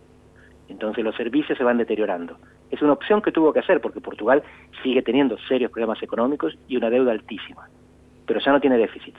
Entonces 0.67 1.03
los 1.03 1.15
servicios 1.15 1.57
se 1.57 1.63
van 1.63 1.77
deteriorando. 1.77 2.37
Es 2.71 2.81
una 2.81 2.93
opción 2.93 3.21
que 3.21 3.31
tuvo 3.31 3.53
que 3.53 3.59
hacer 3.59 3.81
porque 3.81 4.01
Portugal 4.01 4.43
sigue 4.83 5.01
teniendo 5.01 5.37
serios 5.47 5.71
problemas 5.71 6.01
económicos 6.01 6.57
y 6.67 6.77
una 6.77 6.89
deuda 6.89 7.11
altísima. 7.11 7.67
Pero 8.25 8.39
ya 8.39 8.51
no 8.51 8.59
tiene 8.59 8.77
déficit. 8.77 9.15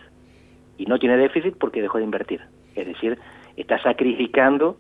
Y 0.79 0.87
no 0.87 0.99
tiene 0.99 1.17
déficit 1.17 1.57
porque 1.57 1.83
dejó 1.83 1.99
de 1.99 2.05
invertir. 2.05 2.43
Es 2.75 2.87
decir, 2.87 3.19
está 3.57 3.81
sacrificando 3.83 4.77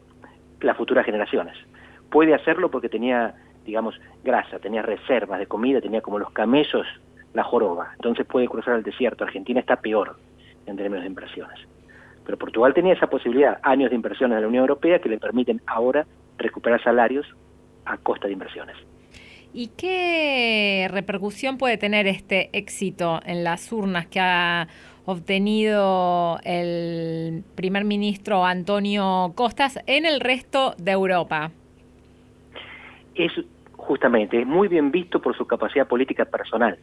las 0.60 0.76
futuras 0.76 1.06
generaciones. 1.06 1.56
Puede 2.10 2.34
hacerlo 2.34 2.70
porque 2.70 2.88
tenía 2.88 3.34
digamos, 3.66 4.00
grasa, 4.24 4.58
tenía 4.58 4.80
reservas 4.80 5.38
de 5.38 5.46
comida, 5.46 5.80
tenía 5.80 6.00
como 6.00 6.18
los 6.18 6.30
camellos 6.30 6.86
la 7.34 7.42
joroba, 7.42 7.90
entonces 7.96 8.24
puede 8.24 8.48
cruzar 8.48 8.76
el 8.76 8.82
desierto. 8.82 9.24
Argentina 9.24 9.60
está 9.60 9.76
peor 9.76 10.16
en 10.64 10.76
términos 10.76 11.02
de 11.02 11.08
inversiones. 11.08 11.58
Pero 12.24 12.38
Portugal 12.38 12.72
tenía 12.72 12.94
esa 12.94 13.08
posibilidad, 13.08 13.58
años 13.62 13.90
de 13.90 13.96
inversiones 13.96 14.36
de 14.36 14.42
la 14.42 14.48
Unión 14.48 14.62
Europea 14.62 15.00
que 15.00 15.08
le 15.08 15.18
permiten 15.18 15.60
ahora 15.66 16.06
recuperar 16.38 16.82
salarios 16.82 17.26
a 17.84 17.96
costa 17.98 18.26
de 18.26 18.32
inversiones. 18.32 18.76
¿Y 19.52 19.68
qué 19.68 20.88
repercusión 20.90 21.56
puede 21.56 21.78
tener 21.78 22.06
este 22.06 22.50
éxito 22.52 23.20
en 23.24 23.42
las 23.42 23.72
urnas 23.72 24.06
que 24.06 24.20
ha 24.20 24.68
obtenido 25.06 26.38
el 26.44 27.42
primer 27.54 27.84
ministro 27.84 28.44
Antonio 28.44 29.32
Costas 29.34 29.78
en 29.86 30.04
el 30.04 30.20
resto 30.20 30.74
de 30.78 30.90
Europa? 30.90 31.52
Es 33.14 33.32
justamente, 33.76 34.40
es 34.40 34.46
muy 34.46 34.68
bien 34.68 34.90
visto 34.90 35.22
por 35.22 35.36
su 35.36 35.46
capacidad 35.46 35.86
política 35.86 36.24
personal. 36.24 36.76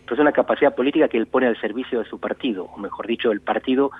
Entonces, 0.00 0.18
una 0.22 0.32
capacidad 0.32 0.74
política 0.74 1.08
que 1.08 1.18
él 1.18 1.26
pone 1.26 1.46
al 1.46 1.60
servicio 1.60 1.98
de 1.98 2.06
su 2.06 2.18
partido, 2.18 2.64
o 2.64 2.78
mejor 2.78 3.06
dicho, 3.06 3.30
el 3.30 3.40
partido 3.40 3.90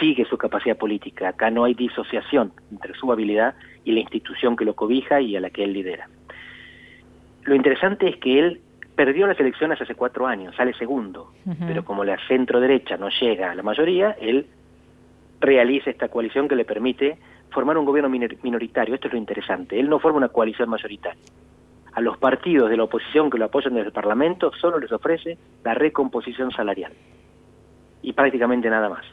sigue 0.00 0.24
su 0.24 0.36
capacidad 0.36 0.76
política. 0.76 1.28
Acá 1.28 1.50
no 1.50 1.64
hay 1.64 1.74
disociación 1.74 2.52
entre 2.70 2.94
su 2.94 3.10
habilidad 3.10 3.54
y 3.84 3.92
la 3.92 4.00
institución 4.00 4.56
que 4.56 4.64
lo 4.64 4.74
cobija 4.74 5.20
y 5.20 5.36
a 5.36 5.40
la 5.40 5.50
que 5.50 5.64
él 5.64 5.72
lidera. 5.72 6.08
Lo 7.44 7.54
interesante 7.54 8.08
es 8.08 8.16
que 8.16 8.38
él 8.38 8.60
perdió 8.94 9.26
las 9.26 9.38
elecciones 9.38 9.80
hace 9.80 9.94
cuatro 9.94 10.26
años, 10.26 10.54
sale 10.56 10.74
segundo, 10.74 11.32
pero 11.66 11.84
como 11.84 12.02
la 12.04 12.18
centro 12.26 12.60
derecha 12.60 12.96
no 12.96 13.08
llega 13.20 13.50
a 13.50 13.54
la 13.54 13.62
mayoría, 13.62 14.16
él 14.20 14.46
realiza 15.40 15.90
esta 15.90 16.08
coalición 16.08 16.48
que 16.48 16.56
le 16.56 16.64
permite 16.64 17.18
formar 17.50 17.76
un 17.78 17.84
gobierno 17.84 18.08
minoritario. 18.08 18.94
Esto 18.94 19.08
es 19.08 19.12
lo 19.12 19.18
interesante. 19.18 19.78
Él 19.78 19.88
no 19.88 19.98
forma 19.98 20.18
una 20.18 20.28
coalición 20.28 20.70
mayoritaria 20.70 21.20
a 21.96 22.00
los 22.02 22.18
partidos 22.18 22.68
de 22.68 22.76
la 22.76 22.84
oposición 22.84 23.30
que 23.30 23.38
lo 23.38 23.46
apoyan 23.46 23.72
desde 23.72 23.86
el 23.86 23.92
Parlamento 23.92 24.52
solo 24.60 24.78
les 24.78 24.92
ofrece 24.92 25.38
la 25.64 25.72
recomposición 25.72 26.50
salarial 26.52 26.92
y 28.02 28.12
prácticamente 28.12 28.68
nada 28.68 28.90
más. 28.90 29.04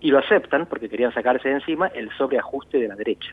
Y 0.00 0.10
lo 0.10 0.18
aceptan 0.18 0.66
porque 0.66 0.88
querían 0.88 1.12
sacarse 1.12 1.48
de 1.48 1.56
encima 1.56 1.88
el 1.88 2.10
sobreajuste 2.16 2.78
de 2.78 2.88
la 2.88 2.96
derecha. 2.96 3.30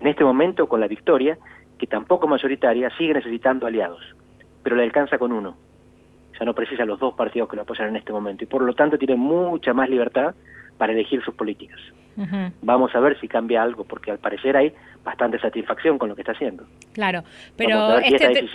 En 0.00 0.08
este 0.08 0.24
momento, 0.24 0.68
con 0.68 0.80
la 0.80 0.88
victoria, 0.88 1.38
que 1.78 1.86
tampoco 1.86 2.26
mayoritaria, 2.26 2.90
sigue 2.96 3.14
necesitando 3.14 3.66
aliados, 3.66 4.02
pero 4.62 4.76
le 4.76 4.82
alcanza 4.82 5.18
con 5.18 5.32
uno. 5.32 5.56
Ya 6.38 6.44
no 6.44 6.54
precisa 6.54 6.84
los 6.84 6.98
dos 6.98 7.14
partidos 7.14 7.48
que 7.48 7.56
lo 7.56 7.62
apoyan 7.62 7.88
en 7.88 7.96
este 7.96 8.12
momento 8.12 8.44
y 8.44 8.46
por 8.46 8.62
lo 8.62 8.74
tanto 8.74 8.98
tiene 8.98 9.16
mucha 9.16 9.72
más 9.72 9.88
libertad 9.88 10.34
para 10.78 10.92
elegir 10.92 11.22
sus 11.22 11.34
políticas. 11.34 11.80
Vamos 12.60 12.94
a 12.94 13.00
ver 13.00 13.18
si 13.20 13.28
cambia 13.28 13.62
algo, 13.62 13.84
porque 13.84 14.10
al 14.10 14.18
parecer 14.18 14.56
hay 14.56 14.72
bastante 15.02 15.38
satisfacción 15.38 15.98
con 15.98 16.08
lo 16.08 16.14
que 16.14 16.22
está 16.22 16.32
haciendo. 16.32 16.64
Claro, 16.92 17.22
pero 17.56 17.98
este, 17.98 18.48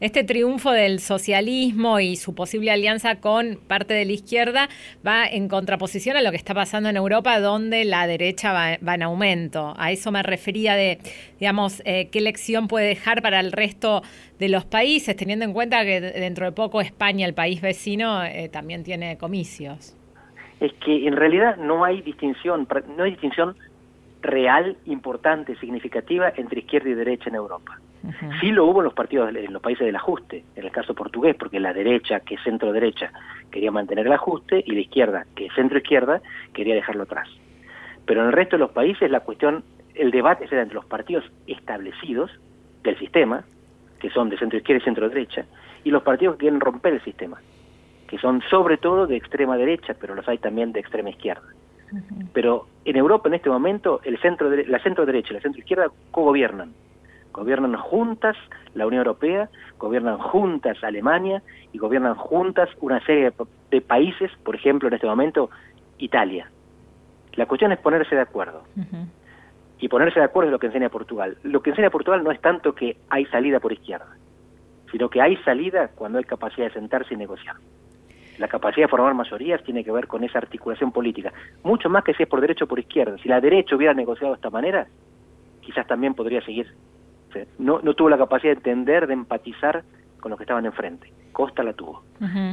este 0.00 0.24
triunfo 0.24 0.72
del 0.72 0.98
socialismo 1.00 2.00
y 2.00 2.16
su 2.16 2.34
posible 2.34 2.70
alianza 2.70 3.20
con 3.20 3.58
parte 3.66 3.94
de 3.94 4.04
la 4.04 4.12
izquierda 4.12 4.68
va 5.06 5.26
en 5.26 5.48
contraposición 5.48 6.16
a 6.16 6.22
lo 6.22 6.30
que 6.30 6.36
está 6.36 6.54
pasando 6.54 6.88
en 6.88 6.96
Europa, 6.96 7.38
donde 7.40 7.84
la 7.84 8.06
derecha 8.06 8.52
va, 8.52 8.94
en 8.94 9.02
aumento. 9.02 9.74
A 9.76 9.92
eso 9.92 10.10
me 10.10 10.22
refería 10.22 10.74
de, 10.74 10.98
digamos, 11.38 11.82
eh, 11.84 12.08
qué 12.10 12.20
lección 12.20 12.68
puede 12.68 12.86
dejar 12.86 13.22
para 13.22 13.40
el 13.40 13.52
resto 13.52 14.02
de 14.38 14.48
los 14.48 14.64
países, 14.64 15.14
teniendo 15.16 15.44
en 15.44 15.52
cuenta 15.52 15.84
que 15.84 16.00
dentro 16.00 16.46
de 16.46 16.52
poco 16.52 16.80
España, 16.80 17.26
el 17.26 17.34
país 17.34 17.60
vecino, 17.60 18.24
eh, 18.24 18.48
también 18.48 18.82
tiene 18.82 19.18
comicios 19.18 19.96
es 20.60 20.72
que 20.74 21.08
en 21.08 21.16
realidad 21.16 21.56
no 21.56 21.84
hay 21.84 22.02
distinción, 22.02 22.68
no 22.96 23.04
hay 23.04 23.12
distinción 23.12 23.56
real, 24.20 24.76
importante, 24.84 25.56
significativa 25.56 26.32
entre 26.36 26.60
izquierda 26.60 26.90
y 26.90 26.94
derecha 26.94 27.30
en 27.30 27.36
Europa. 27.36 27.80
Sí 28.40 28.50
lo 28.50 28.64
hubo 28.64 28.80
en 28.80 28.84
los 28.84 28.94
partidos, 28.94 29.34
en 29.34 29.52
los 29.52 29.60
países 29.60 29.84
del 29.84 29.96
ajuste, 29.96 30.44
en 30.56 30.64
el 30.64 30.72
caso 30.72 30.94
portugués, 30.94 31.36
porque 31.38 31.60
la 31.60 31.74
derecha, 31.74 32.20
que 32.20 32.36
es 32.36 32.42
centro 32.42 32.72
derecha, 32.72 33.12
quería 33.50 33.70
mantener 33.70 34.06
el 34.06 34.12
ajuste 34.12 34.62
y 34.66 34.72
la 34.72 34.80
izquierda, 34.80 35.26
que 35.36 35.46
es 35.46 35.54
centro 35.54 35.78
izquierda, 35.78 36.22
quería 36.54 36.74
dejarlo 36.74 37.02
atrás. 37.02 37.28
Pero 38.06 38.22
en 38.22 38.28
el 38.28 38.32
resto 38.32 38.56
de 38.56 38.60
los 38.60 38.70
países 38.70 39.10
la 39.10 39.20
cuestión, 39.20 39.64
el 39.94 40.10
debate 40.10 40.46
era 40.50 40.62
entre 40.62 40.76
los 40.76 40.86
partidos 40.86 41.24
establecidos 41.46 42.30
del 42.82 42.98
sistema, 42.98 43.44
que 43.98 44.10
son 44.10 44.30
de 44.30 44.38
centro 44.38 44.58
izquierda 44.58 44.82
y 44.82 44.84
centro 44.84 45.08
derecha, 45.08 45.44
y 45.84 45.90
los 45.90 46.02
partidos 46.02 46.36
que 46.36 46.40
quieren 46.40 46.60
romper 46.60 46.94
el 46.94 47.04
sistema 47.04 47.38
que 48.10 48.18
son 48.18 48.42
sobre 48.50 48.76
todo 48.76 49.06
de 49.06 49.16
extrema 49.16 49.56
derecha, 49.56 49.94
pero 49.98 50.16
los 50.16 50.28
hay 50.28 50.38
también 50.38 50.72
de 50.72 50.80
extrema 50.80 51.10
izquierda. 51.10 51.46
Pero 52.32 52.66
en 52.84 52.96
Europa 52.96 53.28
en 53.28 53.34
este 53.34 53.48
momento 53.48 54.00
el 54.02 54.18
centro 54.18 54.50
la 54.50 54.82
centro 54.82 55.06
derecha 55.06 55.28
y 55.30 55.34
la 55.34 55.40
centro 55.40 55.60
izquierda 55.60 55.86
co-gobiernan. 56.10 56.72
Gobiernan 57.40 57.74
juntas 57.74 58.36
la 58.74 58.86
Unión 58.86 58.98
Europea, 58.98 59.48
gobiernan 59.78 60.18
juntas 60.18 60.76
Alemania 60.84 61.42
y 61.72 61.78
gobiernan 61.78 62.14
juntas 62.14 62.68
una 62.82 63.02
serie 63.06 63.32
de, 63.70 63.80
países, 63.80 64.30
por 64.44 64.54
ejemplo 64.54 64.88
en 64.88 64.94
este 64.94 65.06
momento 65.06 65.48
Italia. 65.96 66.50
La 67.36 67.46
cuestión 67.46 67.72
es 67.72 67.78
ponerse 67.78 68.14
de 68.14 68.20
acuerdo. 68.20 68.62
Y 69.78 69.88
ponerse 69.88 70.20
de 70.20 70.26
acuerdo 70.26 70.48
es 70.48 70.52
lo 70.52 70.58
que 70.58 70.66
enseña 70.66 70.90
Portugal. 70.90 71.38
Lo 71.42 71.62
que 71.62 71.70
enseña 71.70 71.88
Portugal 71.88 72.22
no 72.22 72.30
es 72.30 72.42
tanto 72.42 72.74
que 72.74 72.98
hay 73.08 73.24
salida 73.24 73.58
por 73.58 73.72
izquierda, 73.72 74.18
sino 74.92 75.08
que 75.08 75.22
hay 75.22 75.38
salida 75.38 75.88
cuando 75.94 76.18
hay 76.18 76.24
capacidad 76.24 76.66
de 76.66 76.74
sentarse 76.74 77.14
y 77.14 77.16
negociar 77.16 77.56
la 78.36 78.48
capacidad 78.48 78.84
de 78.84 78.90
formar 78.90 79.14
mayorías 79.14 79.62
tiene 79.64 79.82
que 79.82 79.92
ver 79.92 80.06
con 80.06 80.24
esa 80.24 80.38
articulación 80.38 80.92
política, 80.92 81.32
mucho 81.62 81.88
más 81.90 82.04
que 82.04 82.14
si 82.14 82.22
es 82.22 82.28
por 82.28 82.40
derecho 82.40 82.64
o 82.66 82.68
por 82.68 82.78
izquierda. 82.78 83.16
Si 83.22 83.28
la 83.28 83.40
derecha 83.40 83.76
hubiera 83.76 83.92
negociado 83.92 84.32
de 84.32 84.36
esta 84.36 84.48
manera, 84.48 84.86
quizás 85.60 85.86
también 85.86 86.14
podría 86.14 86.40
seguir. 86.42 86.74
No, 87.58 87.80
no 87.80 87.94
tuvo 87.94 88.08
la 88.08 88.18
capacidad 88.18 88.52
de 88.52 88.58
entender, 88.58 89.06
de 89.06 89.14
empatizar 89.14 89.82
con 90.20 90.30
los 90.30 90.38
que 90.38 90.44
estaban 90.44 90.66
enfrente. 90.66 91.12
Costa 91.32 91.62
la 91.62 91.72
tuvo. 91.72 92.02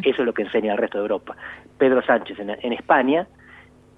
Eso 0.04 0.22
es 0.22 0.26
lo 0.26 0.34
que 0.34 0.44
enseña 0.44 0.74
el 0.74 0.78
resto 0.78 0.98
de 0.98 1.04
Europa. 1.04 1.36
Pedro 1.78 2.02
Sánchez 2.06 2.38
en 2.40 2.74
España 2.74 3.28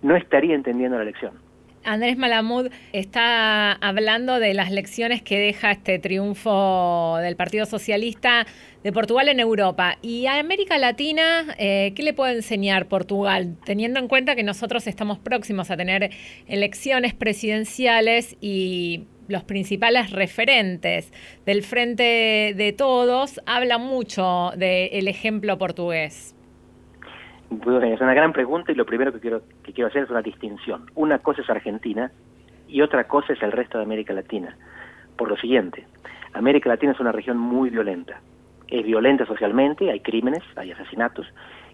no 0.02 0.16
estaría 0.16 0.56
entendiendo 0.56 0.98
la 0.98 1.04
elección. 1.04 1.50
Andrés 1.86 2.18
Malamud 2.18 2.70
está 2.92 3.72
hablando 3.74 4.40
de 4.40 4.54
las 4.54 4.72
lecciones 4.72 5.22
que 5.22 5.40
deja 5.40 5.72
este 5.72 5.98
triunfo 6.00 7.18
del 7.22 7.36
Partido 7.36 7.66
Socialista 7.66 8.46
de 8.84 8.92
Portugal 8.92 9.30
en 9.30 9.40
Europa. 9.40 9.98
Y 10.02 10.26
a 10.26 10.40
América 10.40 10.78
Latina, 10.78 11.56
eh, 11.58 11.94
¿qué 11.96 12.04
le 12.04 12.14
puede 12.14 12.36
enseñar 12.36 12.88
Portugal? 12.88 13.56
Teniendo 13.66 14.00
en 14.00 14.08
cuenta 14.08 14.36
que 14.36 14.44
nosotros 14.44 14.88
estamos 14.88 15.20
próximos 15.20 15.72
a 15.72 15.78
tener 15.78 16.12
elecciones 16.48 17.14
presidenciales 17.14 18.36
y 18.42 19.06
los 19.30 19.44
principales 19.44 20.12
referentes 20.12 21.14
del 21.46 21.64
Frente 21.64 22.54
de 22.58 22.74
Todos 22.76 23.40
hablan 23.46 23.82
mucho 23.82 24.52
del 24.58 25.08
ejemplo 25.08 25.58
portugués. 25.58 26.36
Es 27.50 28.02
una 28.02 28.14
gran 28.14 28.34
pregunta 28.34 28.72
y 28.72 28.76
lo 28.76 28.86
primero 28.86 29.14
que 29.14 29.20
quiero, 29.20 29.42
que 29.64 29.72
quiero 29.72 29.88
hacer 29.88 30.04
es 30.04 30.10
una 30.10 30.22
distinción. 30.22 30.92
Una 30.96 31.20
cosa 31.20 31.42
es 31.42 31.50
Argentina 31.50 32.12
y 32.68 32.82
otra 32.82 33.08
cosa 33.08 33.34
es 33.34 33.42
el 33.42 33.52
resto 33.52 33.78
de 33.78 33.84
América 33.84 34.14
Latina. 34.14 34.58
Por 35.16 35.30
lo 35.30 35.38
siguiente, 35.38 35.86
América 36.34 36.70
Latina 36.70 36.92
es 36.92 37.00
una 37.00 37.12
región 37.12 37.38
muy 37.38 37.70
violenta. 37.70 38.22
Es 38.68 38.84
violenta 38.84 39.26
socialmente, 39.26 39.90
hay 39.92 40.00
crímenes, 40.00 40.44
hay 40.56 40.72
asesinatos, 40.72 41.26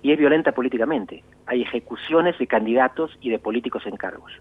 y 0.02 0.12
es 0.12 0.18
violenta 0.18 0.54
políticamente. 0.54 1.24
Hay 1.46 1.62
ejecuciones 1.62 2.38
de 2.38 2.48
candidatos 2.48 3.18
y 3.22 3.30
de 3.30 3.40
políticos 3.40 3.84
en 3.86 3.98
cargos. 3.98 4.32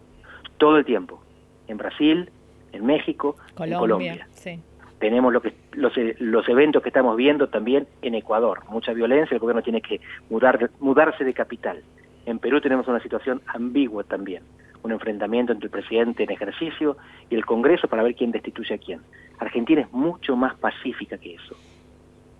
Todo 0.58 0.78
el 0.78 0.84
tiempo. 0.84 1.20
En 1.66 1.78
Brasil, 1.78 2.30
en 2.74 2.84
México, 2.84 3.36
en 3.58 3.74
Colombia. 3.74 4.28
Sí 4.32 4.60
tenemos 5.04 5.34
lo 5.34 5.42
que 5.42 5.52
los, 5.72 5.94
eh, 5.98 6.16
los 6.18 6.48
eventos 6.48 6.82
que 6.82 6.88
estamos 6.88 7.14
viendo 7.14 7.48
también 7.48 7.86
en 8.00 8.14
Ecuador, 8.14 8.62
mucha 8.70 8.94
violencia, 8.94 9.34
el 9.34 9.40
gobierno 9.40 9.60
tiene 9.60 9.82
que 9.82 10.00
mudar, 10.30 10.70
mudarse 10.80 11.24
de 11.24 11.34
capital. 11.34 11.82
En 12.24 12.38
Perú 12.38 12.60
tenemos 12.62 12.88
una 12.88 13.00
situación 13.00 13.42
ambigua 13.46 14.04
también, 14.04 14.44
un 14.82 14.92
enfrentamiento 14.92 15.52
entre 15.52 15.66
el 15.66 15.70
presidente 15.70 16.22
en 16.22 16.30
ejercicio 16.30 16.96
y 17.28 17.34
el 17.34 17.44
Congreso 17.44 17.86
para 17.86 18.02
ver 18.02 18.14
quién 18.14 18.30
destituye 18.30 18.74
a 18.74 18.78
quién. 18.78 19.02
Argentina 19.38 19.82
es 19.82 19.92
mucho 19.92 20.36
más 20.36 20.54
pacífica 20.56 21.18
que 21.18 21.34
eso, 21.34 21.54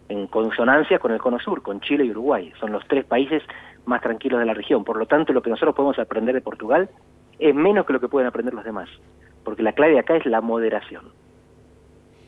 en 0.08 0.26
consonancia 0.28 0.98
con 0.98 1.12
el 1.12 1.18
Cono 1.18 1.38
Sur, 1.40 1.60
con 1.60 1.80
Chile 1.80 2.06
y 2.06 2.12
Uruguay. 2.12 2.50
Son 2.58 2.72
los 2.72 2.86
tres 2.88 3.04
países 3.04 3.42
más 3.84 4.00
tranquilos 4.00 4.40
de 4.40 4.46
la 4.46 4.54
región. 4.54 4.84
Por 4.84 4.96
lo 4.96 5.04
tanto, 5.04 5.34
lo 5.34 5.42
que 5.42 5.50
nosotros 5.50 5.74
podemos 5.74 5.98
aprender 5.98 6.34
de 6.34 6.40
Portugal 6.40 6.88
es 7.38 7.54
menos 7.54 7.84
que 7.84 7.92
lo 7.92 8.00
que 8.00 8.08
pueden 8.08 8.28
aprender 8.28 8.54
los 8.54 8.64
demás, 8.64 8.88
porque 9.44 9.62
la 9.62 9.72
clave 9.72 9.98
acá 9.98 10.16
es 10.16 10.26
la 10.26 10.40
moderación, 10.40 11.04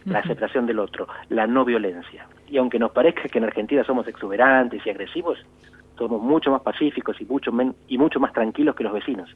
la 0.05 0.21
aceptación 0.21 0.67
del 0.67 0.79
otro, 0.79 1.09
la 1.31 1.47
no 1.47 1.65
violencia. 1.65 2.27
Y 2.49 2.59
aunque 2.59 2.79
nos 2.79 2.93
parezca 2.93 3.29
que 3.29 3.39
en 3.39 3.45
Argentina 3.45 3.83
somos 3.85 4.07
exuberantes 4.07 4.85
y 4.87 4.91
agresivos, 4.91 5.39
somos 5.99 6.23
mucho 6.23 6.51
más 6.51 6.63
pacíficos 6.63 7.21
y 7.21 7.25
mucho, 7.25 7.51
y 7.89 7.99
mucho 7.99 8.21
más 8.21 8.33
tranquilos 8.33 8.77
que 8.77 8.85
los 8.85 8.93
vecinos. 8.93 9.35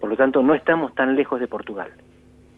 Por 0.00 0.08
lo 0.08 0.16
tanto, 0.16 0.42
no 0.42 0.54
estamos 0.54 0.94
tan 0.94 1.14
lejos 1.14 1.40
de 1.40 1.48
Portugal. 1.48 1.90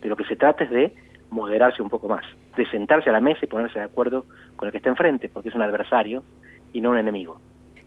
De 0.01 0.09
lo 0.09 0.17
que 0.17 0.25
se 0.25 0.37
trata 0.37 0.65
es 0.65 0.71
de 0.71 0.95
moderarse 1.31 1.83
un 1.83 1.91
poco 1.91 2.09
más, 2.09 2.25
de 2.57 2.67
sentarse 2.71 3.11
a 3.11 3.13
la 3.13 3.21
mesa 3.21 3.41
y 3.43 3.49
ponerse 3.49 3.79
de 3.79 3.87
acuerdo 3.87 4.27
con 4.57 4.69
el 4.69 4.73
que 4.73 4.79
está 4.79 4.91
enfrente, 4.91 5.29
porque 5.29 5.49
es 5.49 5.55
un 5.55 5.63
adversario 5.63 6.23
y 6.73 6.81
no 6.81 6.91
un 6.91 6.99
enemigo. 6.99 7.41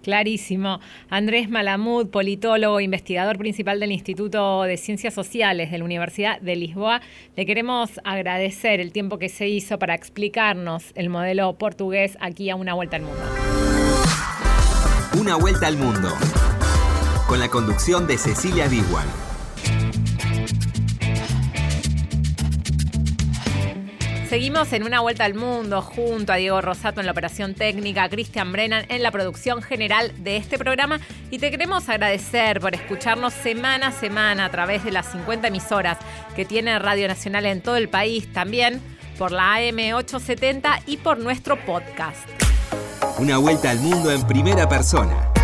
Clarísimo. 0.07 0.79
Andrés 1.09 1.49
Malamud, 1.49 2.07
politólogo, 2.07 2.79
investigador 2.79 3.37
principal 3.37 3.81
del 3.81 3.91
Instituto 3.91 4.63
de 4.63 4.77
Ciencias 4.77 5.13
Sociales 5.13 5.69
de 5.69 5.79
la 5.79 5.83
Universidad 5.83 6.39
de 6.39 6.55
Lisboa, 6.55 7.01
le 7.35 7.45
queremos 7.45 7.99
agradecer 8.05 8.79
el 8.79 8.93
tiempo 8.93 9.19
que 9.19 9.27
se 9.27 9.49
hizo 9.49 9.77
para 9.77 9.95
explicarnos 9.95 10.93
el 10.95 11.09
modelo 11.09 11.57
portugués 11.57 12.17
aquí 12.21 12.49
a 12.49 12.55
Una 12.55 12.73
Vuelta 12.73 12.95
al 12.95 13.01
Mundo. 13.01 13.21
Una 15.19 15.35
Vuelta 15.35 15.67
al 15.67 15.75
Mundo, 15.75 16.07
con 17.27 17.41
la 17.41 17.49
conducción 17.49 18.07
de 18.07 18.17
Cecilia 18.17 18.69
Biguan. 18.69 19.26
Seguimos 24.29 24.73
en 24.73 24.83
una 24.83 24.99
vuelta 24.99 25.23
al 25.23 25.35
mundo 25.35 25.81
junto 25.81 26.33
a 26.33 26.35
Diego 26.35 26.59
Rosato 26.59 26.99
en 26.99 27.05
la 27.05 27.13
operación 27.13 27.53
técnica, 27.53 28.03
a 28.03 28.09
Cristian 28.09 28.51
Brennan 28.51 28.85
en 28.89 29.01
la 29.01 29.09
producción 29.09 29.61
general 29.61 30.11
de 30.17 30.35
este 30.35 30.57
programa 30.57 30.99
y 31.31 31.39
te 31.39 31.49
queremos 31.49 31.87
agradecer 31.87 32.59
por 32.59 32.75
escucharnos 32.75 33.33
semana 33.33 33.87
a 33.87 33.91
semana 33.93 34.43
a 34.43 34.51
través 34.51 34.83
de 34.83 34.91
las 34.91 35.13
50 35.13 35.47
emisoras 35.47 35.97
que 36.35 36.43
tiene 36.43 36.77
Radio 36.77 37.07
Nacional 37.07 37.45
en 37.45 37.61
todo 37.61 37.77
el 37.77 37.87
país, 37.87 38.31
también 38.33 38.81
por 39.17 39.31
la 39.31 39.59
AM870 39.59 40.81
y 40.87 40.97
por 40.97 41.19
nuestro 41.19 41.55
podcast. 41.65 42.27
Una 43.19 43.37
vuelta 43.37 43.71
al 43.71 43.79
mundo 43.79 44.11
en 44.11 44.27
primera 44.27 44.67
persona. 44.67 45.36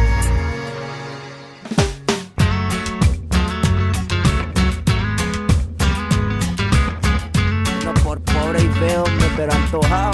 Pero 9.45 9.51
antojado. 9.55 10.12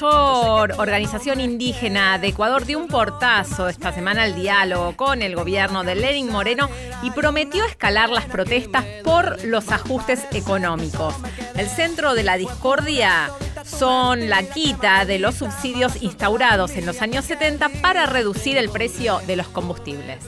Mayor 0.00 0.74
organización 0.78 1.40
indígena 1.40 2.18
de 2.18 2.28
Ecuador 2.28 2.64
dio 2.64 2.78
un 2.78 2.88
portazo 2.88 3.68
esta 3.68 3.92
semana 3.92 4.24
al 4.24 4.34
diálogo 4.34 4.94
con 4.96 5.22
el 5.22 5.34
gobierno 5.34 5.82
de 5.82 5.94
Lenin 5.94 6.30
Moreno 6.30 6.68
y 7.02 7.10
prometió 7.10 7.64
escalar 7.64 8.10
las 8.10 8.26
protestas 8.26 8.84
por 9.02 9.44
los 9.44 9.70
ajustes 9.70 10.26
económicos. 10.32 11.14
El 11.56 11.68
centro 11.68 12.14
de 12.14 12.22
la 12.22 12.36
discordia 12.36 13.30
son 13.64 14.28
la 14.28 14.42
quita 14.42 15.04
de 15.04 15.18
los 15.18 15.36
subsidios 15.36 16.00
instaurados 16.02 16.72
en 16.72 16.86
los 16.86 17.02
años 17.02 17.24
70 17.24 17.68
para 17.82 18.06
reducir 18.06 18.56
el 18.56 18.70
precio 18.70 19.20
de 19.26 19.36
los 19.36 19.48
combustibles. 19.48 20.18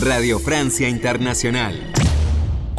Radio 0.00 0.38
Francia 0.38 0.88
Internacional. 0.88 1.92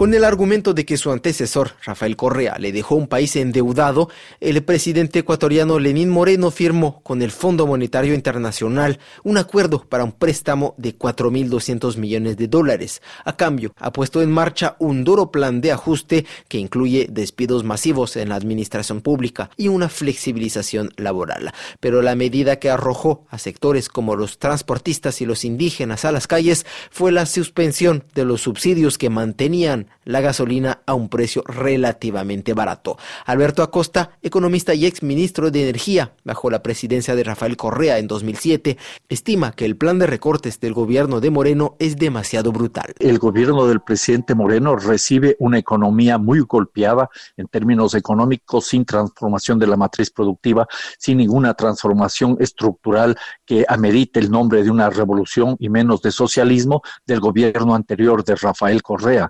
Con 0.03 0.13
el 0.13 0.25
argumento 0.25 0.73
de 0.73 0.85
que 0.85 0.97
su 0.97 1.11
antecesor, 1.11 1.75
Rafael 1.85 2.17
Correa, 2.17 2.57
le 2.59 2.73
dejó 2.73 2.95
un 2.95 3.07
país 3.07 3.37
endeudado, 3.37 4.09
el 4.41 4.61
presidente 4.61 5.19
ecuatoriano 5.19 5.79
Lenín 5.79 6.09
Moreno 6.09 6.51
firmó 6.51 7.01
con 7.03 7.21
el 7.21 7.31
Fondo 7.31 7.65
Monetario 7.65 8.13
Internacional 8.13 8.99
un 9.23 9.37
acuerdo 9.37 9.85
para 9.87 10.03
un 10.03 10.11
préstamo 10.11 10.75
de 10.77 10.97
4.200 10.97 11.95
millones 11.95 12.35
de 12.35 12.49
dólares. 12.49 13.01
A 13.23 13.37
cambio, 13.37 13.71
ha 13.77 13.93
puesto 13.93 14.21
en 14.21 14.29
marcha 14.29 14.75
un 14.77 15.05
duro 15.05 15.31
plan 15.31 15.61
de 15.61 15.71
ajuste 15.71 16.25
que 16.49 16.57
incluye 16.57 17.07
despidos 17.09 17.63
masivos 17.63 18.17
en 18.17 18.27
la 18.27 18.35
administración 18.35 18.99
pública 18.99 19.51
y 19.55 19.69
una 19.69 19.87
flexibilización 19.87 20.89
laboral. 20.97 21.53
Pero 21.79 22.01
la 22.01 22.15
medida 22.15 22.59
que 22.59 22.69
arrojó 22.69 23.25
a 23.29 23.37
sectores 23.37 23.87
como 23.87 24.17
los 24.17 24.37
transportistas 24.37 25.21
y 25.21 25.25
los 25.25 25.45
indígenas 25.45 26.03
a 26.03 26.11
las 26.11 26.27
calles 26.27 26.65
fue 26.91 27.13
la 27.13 27.25
suspensión 27.25 28.03
de 28.13 28.25
los 28.25 28.41
subsidios 28.41 28.97
que 28.97 29.09
mantenían 29.09 29.92
la 30.05 30.21
gasolina 30.21 30.81
a 30.85 30.93
un 30.93 31.09
precio 31.09 31.43
relativamente 31.45 32.53
barato. 32.53 32.97
Alberto 33.25 33.63
Acosta, 33.63 34.11
economista 34.21 34.73
y 34.73 34.85
ex 34.85 35.03
ministro 35.03 35.51
de 35.51 35.63
Energía 35.63 36.13
bajo 36.23 36.49
la 36.49 36.63
presidencia 36.63 37.15
de 37.15 37.23
Rafael 37.23 37.57
Correa 37.57 37.97
en 37.97 38.07
2007, 38.07 38.77
estima 39.09 39.51
que 39.51 39.65
el 39.65 39.77
plan 39.77 39.99
de 39.99 40.07
recortes 40.07 40.59
del 40.59 40.73
gobierno 40.73 41.21
de 41.21 41.29
Moreno 41.29 41.75
es 41.79 41.97
demasiado 41.97 42.51
brutal. 42.51 42.93
El 42.99 43.19
gobierno 43.19 43.65
del 43.65 43.81
presidente 43.81 44.35
Moreno 44.35 44.75
recibe 44.75 45.35
una 45.39 45.57
economía 45.57 46.17
muy 46.17 46.39
golpeada 46.41 47.09
en 47.37 47.47
términos 47.47 47.93
económicos, 47.95 48.67
sin 48.67 48.85
transformación 48.85 49.59
de 49.59 49.67
la 49.67 49.77
matriz 49.77 50.09
productiva, 50.11 50.67
sin 50.97 51.17
ninguna 51.17 51.53
transformación 51.53 52.37
estructural 52.39 53.17
que 53.45 53.65
amerite 53.67 54.19
el 54.19 54.31
nombre 54.31 54.63
de 54.63 54.71
una 54.71 54.89
revolución 54.89 55.55
y 55.59 55.69
menos 55.69 56.01
de 56.01 56.11
socialismo 56.11 56.81
del 57.05 57.19
gobierno 57.19 57.75
anterior 57.75 58.23
de 58.23 58.35
Rafael 58.35 58.81
Correa 58.81 59.29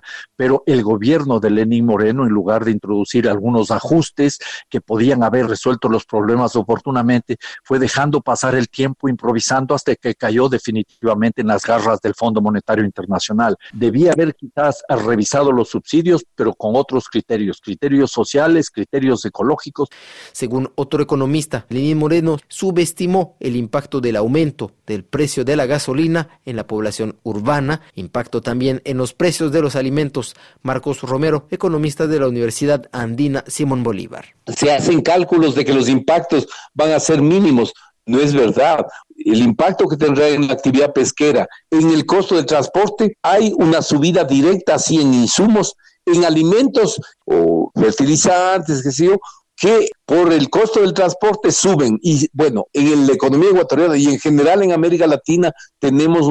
el 0.66 0.82
gobierno 0.82 1.40
de 1.40 1.50
Lenín 1.50 1.86
Moreno, 1.86 2.24
en 2.24 2.30
lugar 2.30 2.64
de 2.64 2.70
introducir 2.70 3.28
algunos 3.28 3.70
ajustes 3.70 4.38
que 4.68 4.80
podían 4.80 5.22
haber 5.22 5.46
resuelto 5.46 5.88
los 5.88 6.04
problemas 6.04 6.56
oportunamente, 6.56 7.38
fue 7.62 7.78
dejando 7.78 8.20
pasar 8.20 8.54
el 8.54 8.68
tiempo, 8.68 9.08
improvisando 9.08 9.74
hasta 9.74 9.94
que 9.96 10.14
cayó 10.14 10.48
definitivamente 10.48 11.40
en 11.40 11.48
las 11.48 11.64
garras 11.64 12.00
del 12.00 12.14
Fondo 12.14 12.40
Monetario 12.40 12.84
Internacional. 12.84 13.56
Debía 13.72 14.12
haber 14.12 14.34
quizás 14.34 14.82
revisado 14.88 15.52
los 15.52 15.68
subsidios, 15.70 16.24
pero 16.34 16.54
con 16.54 16.76
otros 16.76 17.08
criterios, 17.08 17.60
criterios 17.60 18.10
sociales, 18.10 18.70
criterios 18.70 19.24
ecológicos. 19.24 19.88
Según 20.32 20.70
otro 20.74 21.02
economista, 21.02 21.66
Lenín 21.68 21.98
Moreno 21.98 22.38
subestimó 22.48 23.36
el 23.40 23.56
impacto 23.56 24.00
del 24.00 24.16
aumento 24.16 24.72
del 24.86 25.04
precio 25.04 25.44
de 25.44 25.56
la 25.56 25.66
gasolina 25.66 26.40
en 26.44 26.56
la 26.56 26.66
población 26.66 27.16
urbana, 27.22 27.82
impacto 27.94 28.40
también 28.40 28.82
en 28.84 28.98
los 28.98 29.14
precios 29.14 29.52
de 29.52 29.62
los 29.62 29.76
alimentos. 29.76 30.33
Marcos 30.62 31.02
Romero, 31.02 31.46
economista 31.50 32.06
de 32.06 32.20
la 32.20 32.28
Universidad 32.28 32.88
Andina 32.92 33.44
Simón 33.46 33.82
Bolívar. 33.82 34.26
Se 34.46 34.72
hacen 34.72 35.02
cálculos 35.02 35.54
de 35.54 35.64
que 35.64 35.74
los 35.74 35.88
impactos 35.88 36.46
van 36.72 36.92
a 36.92 37.00
ser 37.00 37.20
mínimos. 37.20 37.72
No 38.06 38.20
es 38.20 38.34
verdad. 38.34 38.86
El 39.16 39.38
impacto 39.38 39.88
que 39.88 39.96
tendrá 39.96 40.28
en 40.28 40.46
la 40.46 40.54
actividad 40.54 40.92
pesquera, 40.92 41.48
en 41.70 41.90
el 41.90 42.04
costo 42.04 42.36
de 42.36 42.44
transporte, 42.44 43.16
hay 43.22 43.52
una 43.56 43.80
subida 43.80 44.24
directa 44.24 44.74
así 44.74 45.00
en 45.00 45.14
insumos, 45.14 45.74
en 46.04 46.24
alimentos 46.24 47.00
o 47.24 47.70
fertilizantes, 47.74 48.82
que 48.82 48.90
sé 48.90 49.18
que 49.56 49.88
por 50.04 50.32
el 50.32 50.50
costo 50.50 50.80
del 50.80 50.92
transporte 50.92 51.52
suben. 51.52 51.98
Y 52.02 52.28
bueno, 52.32 52.66
en 52.72 53.06
la 53.06 53.12
economía 53.12 53.50
ecuatoriana 53.50 53.96
y 53.96 54.06
en 54.06 54.18
general 54.18 54.62
en 54.62 54.72
América 54.72 55.06
Latina 55.06 55.52
tenemos 55.78 56.26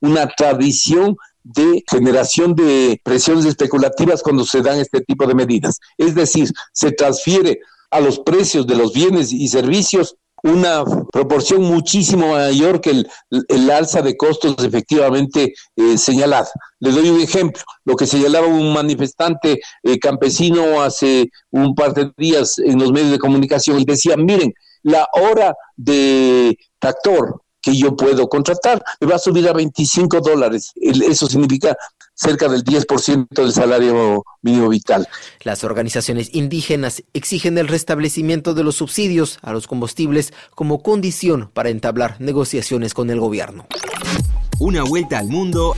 una 0.00 0.26
tradición 0.36 1.16
de 1.54 1.82
generación 1.90 2.54
de 2.54 3.00
presiones 3.02 3.44
especulativas 3.44 4.22
cuando 4.22 4.44
se 4.44 4.62
dan 4.62 4.78
este 4.78 5.00
tipo 5.00 5.26
de 5.26 5.34
medidas. 5.34 5.78
Es 5.98 6.14
decir, 6.14 6.50
se 6.72 6.92
transfiere 6.92 7.60
a 7.90 8.00
los 8.00 8.20
precios 8.20 8.66
de 8.66 8.76
los 8.76 8.92
bienes 8.92 9.32
y 9.32 9.48
servicios 9.48 10.16
una 10.42 10.84
proporción 11.12 11.62
muchísimo 11.62 12.28
mayor 12.28 12.80
que 12.80 12.90
el, 12.90 13.70
alza 13.70 14.00
de 14.00 14.16
costos 14.16 14.56
efectivamente 14.64 15.52
eh, 15.76 15.98
señalada. 15.98 16.48
Le 16.78 16.92
doy 16.92 17.10
un 17.10 17.20
ejemplo, 17.20 17.62
lo 17.84 17.94
que 17.94 18.06
señalaba 18.06 18.46
un 18.46 18.72
manifestante 18.72 19.60
eh, 19.82 19.98
campesino 19.98 20.80
hace 20.80 21.30
un 21.50 21.74
par 21.74 21.92
de 21.92 22.10
días 22.16 22.58
en 22.58 22.78
los 22.78 22.92
medios 22.92 23.10
de 23.10 23.18
comunicación, 23.18 23.76
él 23.76 23.84
decía, 23.84 24.16
miren, 24.16 24.54
la 24.82 25.06
hora 25.12 25.54
de 25.76 26.56
tractor 26.78 27.42
que 27.60 27.76
yo 27.76 27.96
puedo 27.96 28.28
contratar 28.28 28.82
me 29.00 29.06
va 29.06 29.16
a 29.16 29.18
subir 29.18 29.48
a 29.48 29.52
25 29.52 30.20
dólares. 30.20 30.72
Eso 30.80 31.26
significa 31.26 31.76
cerca 32.14 32.48
del 32.48 32.64
10% 32.64 33.28
del 33.30 33.52
salario 33.52 34.24
mínimo 34.42 34.68
vital. 34.68 35.08
Las 35.42 35.64
organizaciones 35.64 36.34
indígenas 36.34 37.02
exigen 37.14 37.56
el 37.58 37.68
restablecimiento 37.68 38.54
de 38.54 38.64
los 38.64 38.76
subsidios 38.76 39.38
a 39.42 39.52
los 39.52 39.66
combustibles 39.66 40.32
como 40.54 40.82
condición 40.82 41.50
para 41.52 41.70
entablar 41.70 42.20
negociaciones 42.20 42.94
con 42.94 43.10
el 43.10 43.20
gobierno. 43.20 43.66
Una 44.58 44.82
vuelta 44.84 45.18
al 45.18 45.28
mundo 45.28 45.74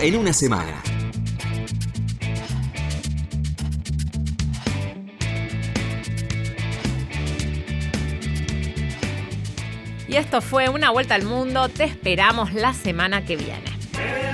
en 0.00 0.16
una 0.16 0.32
semana. 0.32 0.82
Y 10.10 10.16
esto 10.16 10.40
fue 10.40 10.68
Una 10.68 10.90
Vuelta 10.90 11.14
al 11.14 11.22
Mundo. 11.22 11.68
Te 11.68 11.84
esperamos 11.84 12.52
la 12.52 12.74
semana 12.74 13.24
que 13.24 13.36
viene. 13.36 14.29